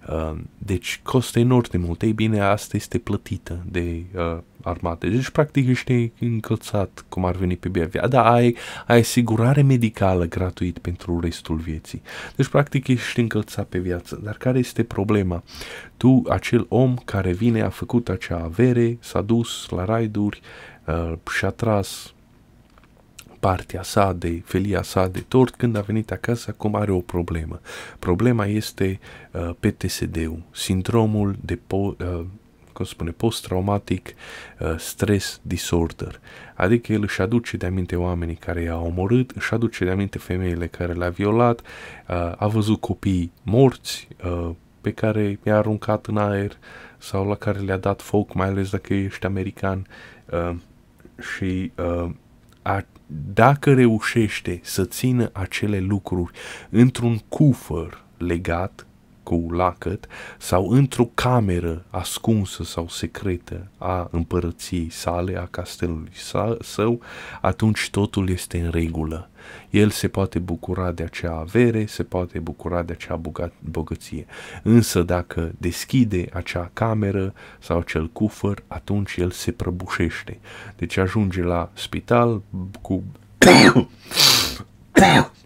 [0.10, 2.02] Uh, deci costă enorm de mult.
[2.02, 5.08] Ei bine, asta este plătită de uh, armate.
[5.08, 8.08] Deci, practic, ești încălțat cum ar veni pe viața.
[8.08, 8.56] Da, ai,
[8.88, 12.02] ai asigurare medicală gratuit pentru restul vieții.
[12.36, 14.20] Deci, practic, ești încălțat pe viață.
[14.24, 15.44] Dar care este problema?
[15.98, 20.42] Tu, acel om care vine, a făcut acea avere, s-a dus la raiduri
[20.86, 22.14] uh, și a tras
[23.42, 27.60] partea sa de felia sa de tort, când a venit acasă, acum are o problemă.
[28.00, 29.00] Problema este
[29.32, 32.26] uh, PTSD-ul, sindromul de po- uh,
[32.74, 36.20] cum spune, post-traumatic uh, stress disorder.
[36.56, 40.68] Adică el își aduce de aminte oamenii care i-au omorât, își aduce de aminte femeile
[40.68, 44.50] care le-a violat, uh, a văzut copii morți uh,
[44.82, 46.58] pe care i-a aruncat în aer
[46.98, 49.88] sau la care le-a dat foc, mai ales dacă ești american.
[50.32, 50.56] Uh,
[51.36, 52.10] și uh,
[52.62, 52.86] a,
[53.34, 56.32] dacă reușește să țină acele lucruri
[56.70, 58.86] într-un cufăr legat
[59.32, 60.08] cu lacăt
[60.38, 66.12] sau într-o cameră ascunsă sau secretă a împărăției sale, a castelului
[66.62, 67.02] său,
[67.42, 69.30] atunci totul este în regulă.
[69.70, 73.22] El se poate bucura de acea avere, se poate bucura de acea
[73.60, 74.26] bogăție.
[74.64, 80.40] Însă dacă deschide acea cameră sau acel cufăr, atunci el se prăbușește.
[80.76, 82.42] Deci ajunge la spital
[82.82, 83.04] cu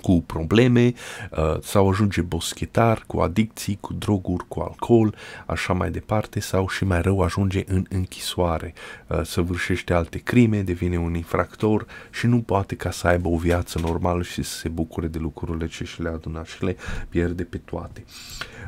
[0.00, 0.92] cu probleme
[1.30, 5.14] uh, sau ajunge boschetar cu adicții, cu droguri, cu alcool,
[5.46, 8.74] așa mai departe sau și mai rău ajunge în închisoare,
[9.06, 13.78] uh, săvârșește alte crime, devine un infractor și nu poate ca să aibă o viață
[13.78, 16.76] normală și să se bucure de lucrurile ce și le adună și le
[17.08, 18.04] pierde pe toate.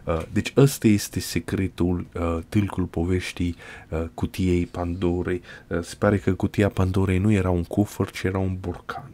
[0.04, 3.56] Uh, deci ăsta este secretul, uh, tâlcul poveștii
[3.88, 5.42] uh, cutiei Pandorei.
[5.66, 9.10] Uh, se pare că cutia Pandorei nu era un cufăr, ci era un borcan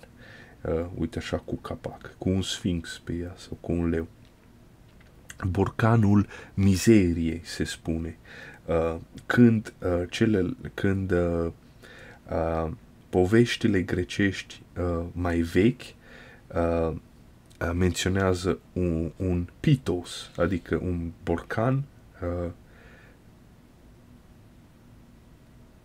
[0.68, 4.06] uh, uite așa, cu capac, cu un sfinx pe ea sau cu un leu.
[5.48, 8.18] Borcanul mizeriei, se spune.
[8.64, 8.96] Uh,
[9.26, 11.52] când uh, cele, când uh,
[12.30, 12.70] uh,
[13.08, 16.92] poveștile grecești uh, mai vechi uh,
[17.60, 21.84] uh, menționează un, un pitos, adică un borcan
[22.22, 22.50] uh,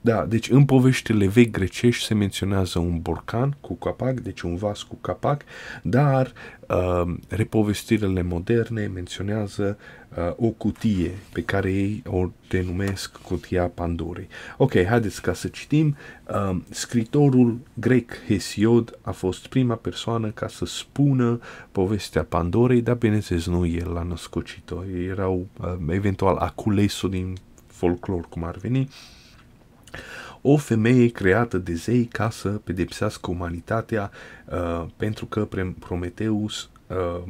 [0.03, 4.83] Da, deci în poveștile vechi grecești se menționează un borcan cu capac, deci un vas
[4.83, 5.41] cu capac,
[5.83, 6.33] dar
[6.67, 9.77] uh, repovestirile moderne menționează
[10.17, 14.27] uh, o cutie pe care ei o denumesc cutia Pandorei.
[14.57, 15.95] Ok, haideți ca să citim.
[16.27, 21.39] Uh, scritorul grec Hesiod a fost prima persoană ca să spună
[21.71, 27.37] povestea Pandorei, dar bineînțeles nu el l-a născocit-o, erau uh, eventual aculesul din
[27.67, 28.89] folclor cum ar veni.
[30.41, 34.11] O femeie creată de zei ca să pedepsească umanitatea
[34.45, 35.47] uh, pentru că
[35.79, 37.23] Prometeus uh,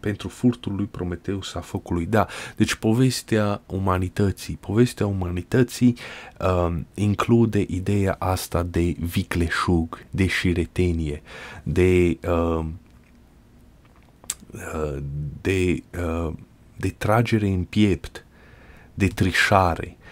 [0.00, 2.06] pentru furtul lui Prometeus a focului.
[2.06, 5.96] Da, deci povestea umanității, povestea umanității
[6.40, 11.22] uh, include ideea asta de vicleșug, de șiretenie,
[11.62, 12.64] de uh,
[14.52, 14.96] uh,
[15.40, 16.32] de, uh,
[16.76, 18.24] de tragere în piept,
[18.94, 20.07] de trișare, Um,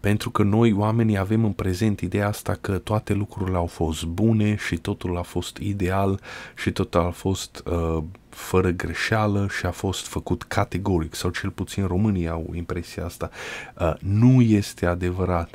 [0.00, 4.56] pentru că noi oamenii avem în prezent ideea asta că toate lucrurile au fost bune
[4.56, 6.20] și totul a fost ideal
[6.56, 11.86] și totul a fost uh, fără greșeală și a fost făcut categoric, sau cel puțin
[11.86, 13.30] românii au impresia asta.
[13.80, 15.54] Uh, nu este adevărat.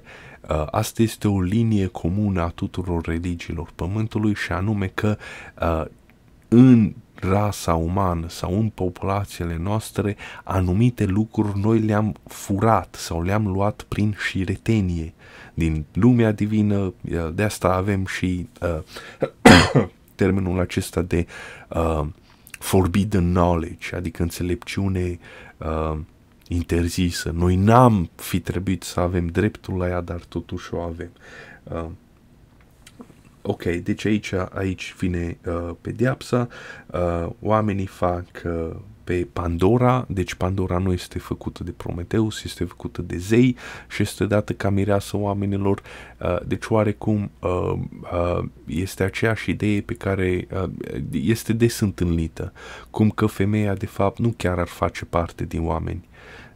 [0.50, 5.18] Uh, asta este o linie comună a tuturor religiilor pământului și anume că
[5.62, 5.86] uh,
[6.48, 13.86] în rasa umană sau în populațiile noastre, anumite lucruri noi le-am furat sau le-am luat
[13.88, 15.14] prin șiretenie
[15.54, 16.94] din lumea divină,
[17.34, 21.28] de asta avem și uh, termenul acesta de
[21.70, 22.06] uh,
[22.60, 25.20] forbidden knowledge, adică înțelepciune
[25.58, 25.98] uh,
[26.48, 27.32] interzisă.
[27.36, 31.12] Noi n-am fi trebuit să avem dreptul la ea, dar totuși o avem.
[31.64, 31.86] Uh,
[33.48, 36.48] ok, deci aici, aici vine uh, pedeapsa,
[36.86, 43.02] uh, oamenii fac uh, pe Pandora, deci Pandora nu este făcută de Prometeus, este făcută
[43.02, 43.56] de zei
[43.90, 45.82] și este dată ca mireasă oamenilor,
[46.20, 50.70] uh, deci oarecum uh, uh, este aceeași idee pe care uh,
[51.12, 52.54] este des întâlnită,
[52.90, 56.08] cum că femeia de fapt nu chiar ar face parte din oameni.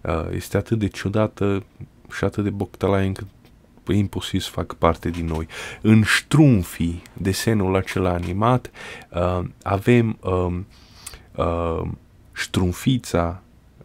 [0.01, 1.63] Uh, este atât de ciudată
[2.11, 3.27] și atât de boctălaie încât
[3.87, 5.47] e imposibil să facă parte din noi.
[5.81, 8.71] În ștrumfii, desenul acela animat,
[9.09, 10.59] uh, avem uh,
[11.35, 11.87] uh,
[12.33, 13.41] ștrumfița,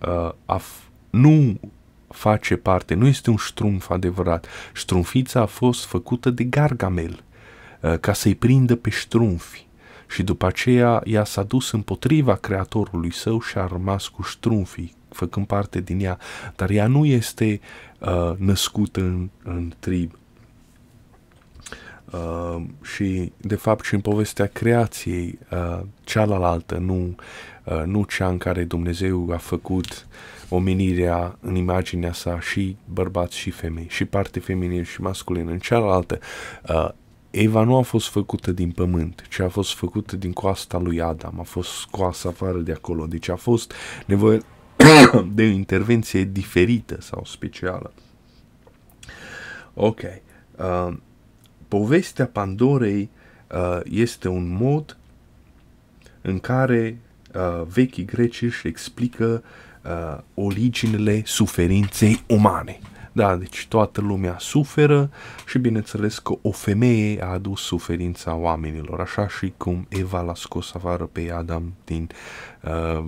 [0.07, 1.61] uh, af- nu
[2.09, 4.47] face parte, nu este un ștrumf adevărat.
[4.72, 7.22] Ștrumfița a fost făcută de Gargamel
[7.80, 9.66] uh, ca să-i prindă pe ștrumfi
[10.09, 15.47] și după aceea ea s-a dus împotriva creatorului său și a rămas cu ștrumfii, făcând
[15.47, 16.18] parte din ea,
[16.57, 17.61] dar ea nu este
[17.99, 20.18] uh, născută în, în trib.
[22.12, 27.14] Uh, și de fapt și în povestea creației uh, cealaltă, nu,
[27.64, 30.07] uh, nu cea în care Dumnezeu a făcut
[30.49, 36.18] omenirea în imaginea sa și bărbați și femei, și parte feminină și masculină, în cealaltă
[36.68, 36.88] uh,
[37.30, 41.40] Eva nu a fost făcută din pământ, ci a fost făcută din coasta lui Adam,
[41.40, 43.72] a fost scoasă afară de acolo, deci a fost
[44.07, 44.40] nevoie
[45.34, 47.93] de o intervenție diferită sau specială.
[49.74, 50.01] Ok.
[50.57, 50.97] Uh,
[51.68, 53.11] povestea Pandorei
[53.51, 54.97] uh, este un mod
[56.22, 56.99] în care
[57.34, 59.43] uh, vechii greci își explică
[59.84, 62.78] uh, originele suferinței umane.
[63.12, 65.11] Da, deci toată lumea suferă
[65.47, 70.74] și bineînțeles că o femeie a adus suferința oamenilor, așa și cum Eva l-a scos
[70.74, 72.09] afară pe Adam din,
[72.62, 73.05] uh,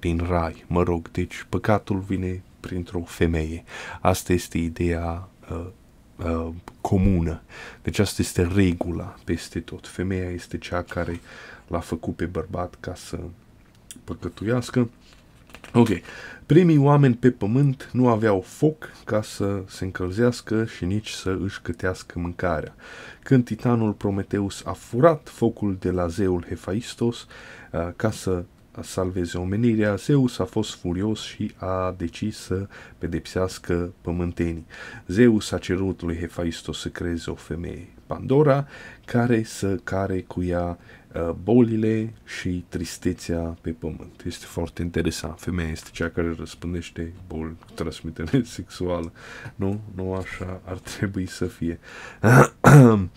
[0.00, 0.64] din rai.
[0.66, 3.64] Mă rog, deci păcatul vine printr-o femeie.
[4.00, 5.66] Asta este ideea uh,
[6.16, 6.48] uh,
[6.80, 7.42] comună.
[7.82, 9.86] Deci asta este regula peste tot.
[9.86, 11.20] Femeia este cea care
[11.66, 13.18] l-a făcut pe bărbat ca să
[14.04, 14.90] păcătuiască.
[15.72, 15.88] Ok.
[16.46, 21.60] Primii oameni pe pământ nu aveau foc ca să se încălzească și nici să își
[21.60, 22.74] câtească mâncarea.
[23.22, 27.26] Când titanul Prometeus a furat focul de la zeul Hephaistos
[27.72, 28.44] uh, ca să
[28.80, 32.66] salveze omenirea, Zeus a fost furios și a decis să
[32.98, 34.66] pedepsească pământenii.
[35.06, 38.66] Zeus a cerut lui Hephaistos să creeze o femeie, Pandora,
[39.04, 40.78] care să care cu ea
[41.14, 44.22] Uh, bolile și tristețea pe pământ.
[44.24, 45.40] Este foarte interesant.
[45.40, 49.12] Femeia este cea care răspândește boli cu transmitere sexuală.
[49.54, 49.80] Nu?
[49.94, 51.78] Nu așa ar trebui să fie.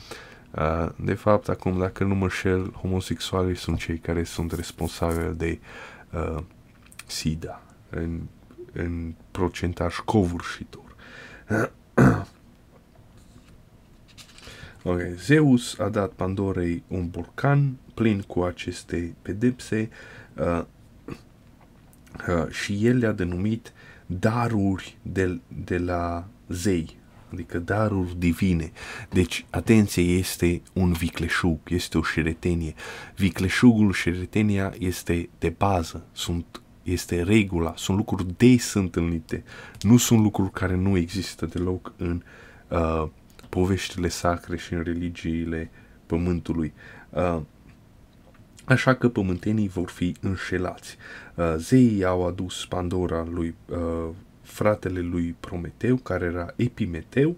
[0.56, 5.60] Uh, de fapt, acum, dacă nu mă șel, homosexualii sunt cei care sunt responsabili de
[6.14, 6.44] uh,
[7.06, 8.22] SIDA în,
[8.74, 10.96] în procentaj covârșitor.
[14.84, 15.14] Okay.
[15.16, 19.90] Zeus a dat Pandorei un borcan plin cu aceste pedepse
[20.36, 20.64] uh,
[22.28, 23.74] uh, și el le-a denumit
[24.06, 26.98] daruri de, de la zei,
[27.32, 28.72] adică daruri divine.
[29.10, 32.74] Deci, atenție, este un vicleșug, este o șeretenie.
[33.16, 39.44] Vicleșugul, șeretenia este de bază, sunt, este regula, sunt lucruri des întâlnite,
[39.82, 42.24] nu sunt lucruri care nu există deloc în
[42.68, 43.08] uh,
[43.50, 45.70] poveștile sacre și în religiile
[46.06, 46.74] pământului.
[47.10, 47.40] Uh,
[48.66, 50.98] așa că pământenii vor fi înșelați.
[51.36, 54.10] Uh, zeii au adus Pandora lui uh,
[54.52, 57.36] fratele lui Prometeu, care era Epimeteu,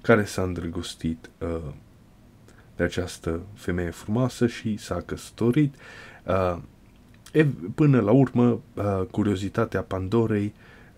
[0.00, 1.72] care s-a îndrăgostit uh,
[2.76, 5.74] de această femeie frumoasă și s-a căsătorit.
[6.24, 6.58] Uh,
[7.32, 10.54] e, până la urmă, uh, curiozitatea Pandorei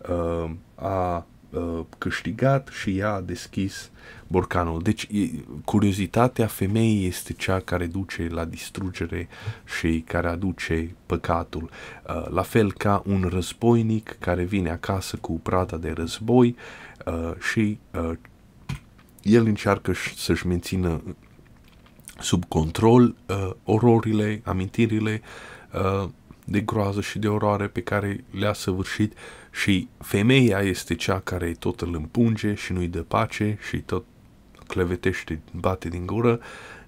[0.09, 3.91] uh, a uh, câștigat și ea a deschis
[4.29, 4.83] borcanul.
[4.83, 5.29] Deci e,
[5.65, 9.29] curiozitatea femeii este cea care duce la distrugere
[9.79, 11.71] și care aduce păcatul.
[12.09, 16.57] Uh, la fel ca un războinic care vine acasă cu prada de război
[17.07, 18.13] uh, și uh,
[19.23, 21.03] el încearcă să-și mențină
[22.21, 25.23] sub control uh, ororile, amintirile
[25.73, 26.09] uh,
[26.45, 29.13] de groază și de oroare pe care le-a săvârșit
[29.51, 34.05] și femeia este cea care tot îl împunge și nu-i dă pace și tot
[34.69, 36.41] clevetește, bate din gură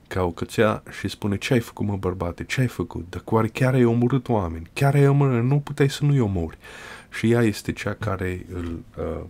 [0.08, 3.48] ca o cățea și spune ce ai făcut mă bărbate, ce ai făcut, dar oare
[3.48, 6.58] chiar ai omorât oameni, chiar ai omorât, nu puteai să nu-i omori.
[7.10, 9.24] Și ea este cea care îl, uh,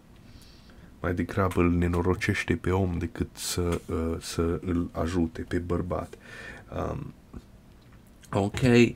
[1.00, 6.14] mai degrabă îl nenorocește pe om decât să, uh, să îl ajute pe bărbat.
[6.76, 7.12] Um,
[8.32, 8.92] Ok, uh,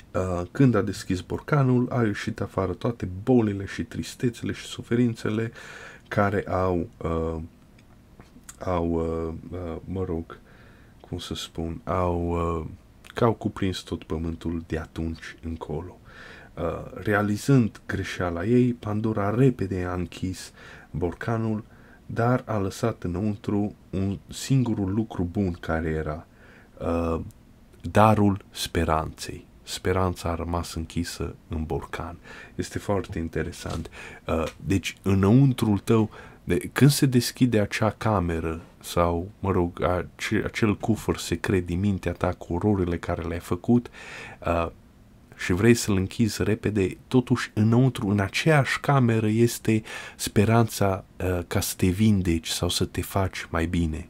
[0.50, 5.52] când a deschis borcanul, a ieșit afară toate bolile și tristețele și suferințele
[6.08, 7.42] care au, uh,
[8.58, 10.38] au uh, uh, mă rog,
[11.00, 12.66] cum să spun, au, uh,
[13.14, 15.98] că au cuprins tot pământul de atunci încolo.
[16.54, 16.62] Uh,
[16.94, 20.52] realizând greșeala ei, Pandora repede a închis
[20.90, 21.64] borcanul,
[22.06, 26.26] dar a lăsat înăuntru un singurul lucru bun care era
[26.78, 27.20] uh,
[27.90, 29.46] darul speranței.
[29.62, 32.16] Speranța a rămas închisă în borcan.
[32.54, 33.90] Este foarte interesant.
[34.26, 36.10] Uh, deci, înăuntrul tău,
[36.44, 39.82] de, când se deschide acea cameră sau, mă rog,
[40.44, 43.90] acel cufăr secret din mintea ta cu ororile care le-ai făcut
[44.46, 44.66] uh,
[45.36, 49.82] și vrei să-l închizi repede, totuși înăuntru, în aceeași cameră, este
[50.16, 54.08] speranța uh, ca să te vindeci sau să te faci mai bine.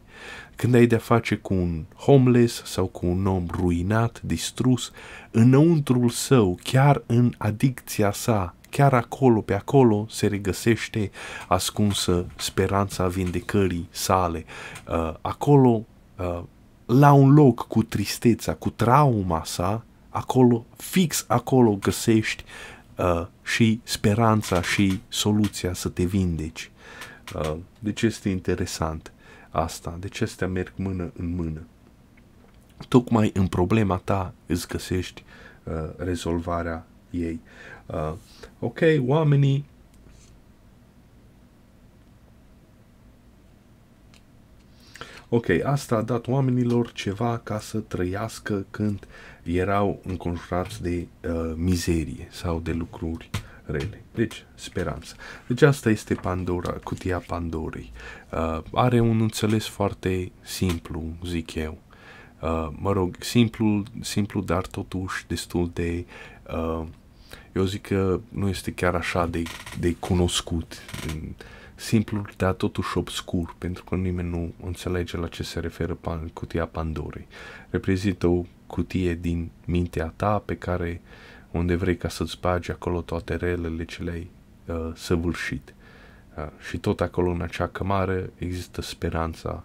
[0.56, 4.90] Când ai de-a face cu un homeless sau cu un om ruinat, distrus,
[5.30, 11.10] înăuntrul său, chiar în adicția sa, chiar acolo, pe acolo, se regăsește
[11.48, 14.44] ascunsă speranța vindecării sale.
[14.88, 15.84] Uh, acolo,
[16.18, 16.42] uh,
[16.86, 22.44] la un loc cu tristețea, cu trauma sa, acolo, fix acolo găsești
[22.96, 26.70] uh, și speranța și soluția să te vindeci.
[27.34, 29.12] Uh, deci este interesant
[29.50, 29.96] asta.
[30.00, 31.60] Deci astea merg mână în mână.
[32.88, 35.24] Tocmai în problema ta îți găsești
[35.64, 37.40] uh, rezolvarea ei.
[37.86, 38.12] Uh,
[38.58, 39.64] ok, oamenii
[45.28, 49.06] Ok, asta a dat oamenilor ceva ca să trăiască când
[49.42, 53.30] erau înconjurați de uh, mizerie sau de lucruri
[53.64, 54.02] rele.
[54.14, 55.14] Deci, speranță.
[55.46, 57.92] Deci asta este Pandora, cutia Pandorei.
[58.32, 61.78] Uh, are un înțeles foarte simplu, zic eu.
[62.40, 66.06] Uh, mă rog, simplu, simplu, dar totuși destul de...
[66.54, 66.86] Uh,
[67.54, 69.42] eu zic că nu este chiar așa de,
[69.78, 70.74] de cunoscut.
[71.74, 76.66] Simplu, dar totuși obscur, pentru că nimeni nu înțelege la ce se referă pan, cutia
[76.66, 77.26] Pandorei.
[77.70, 83.00] Reprezintă o cutie din mintea ta pe care uh, unde vrei ca să-ți bagi acolo
[83.00, 84.30] toate relele ce le-ai
[84.66, 85.74] uh, săvârșit.
[86.36, 89.64] Uh, și tot acolo în acea cămară există speranța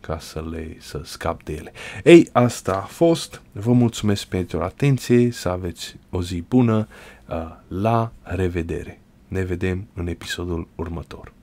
[0.00, 1.72] ca să le să scap de ele.
[2.04, 3.42] Ei, asta a fost.
[3.52, 6.88] Vă mulțumesc pentru atenție, să aveți o zi bună.
[7.28, 9.00] Uh, la revedere.
[9.28, 11.33] Ne vedem în episodul următor.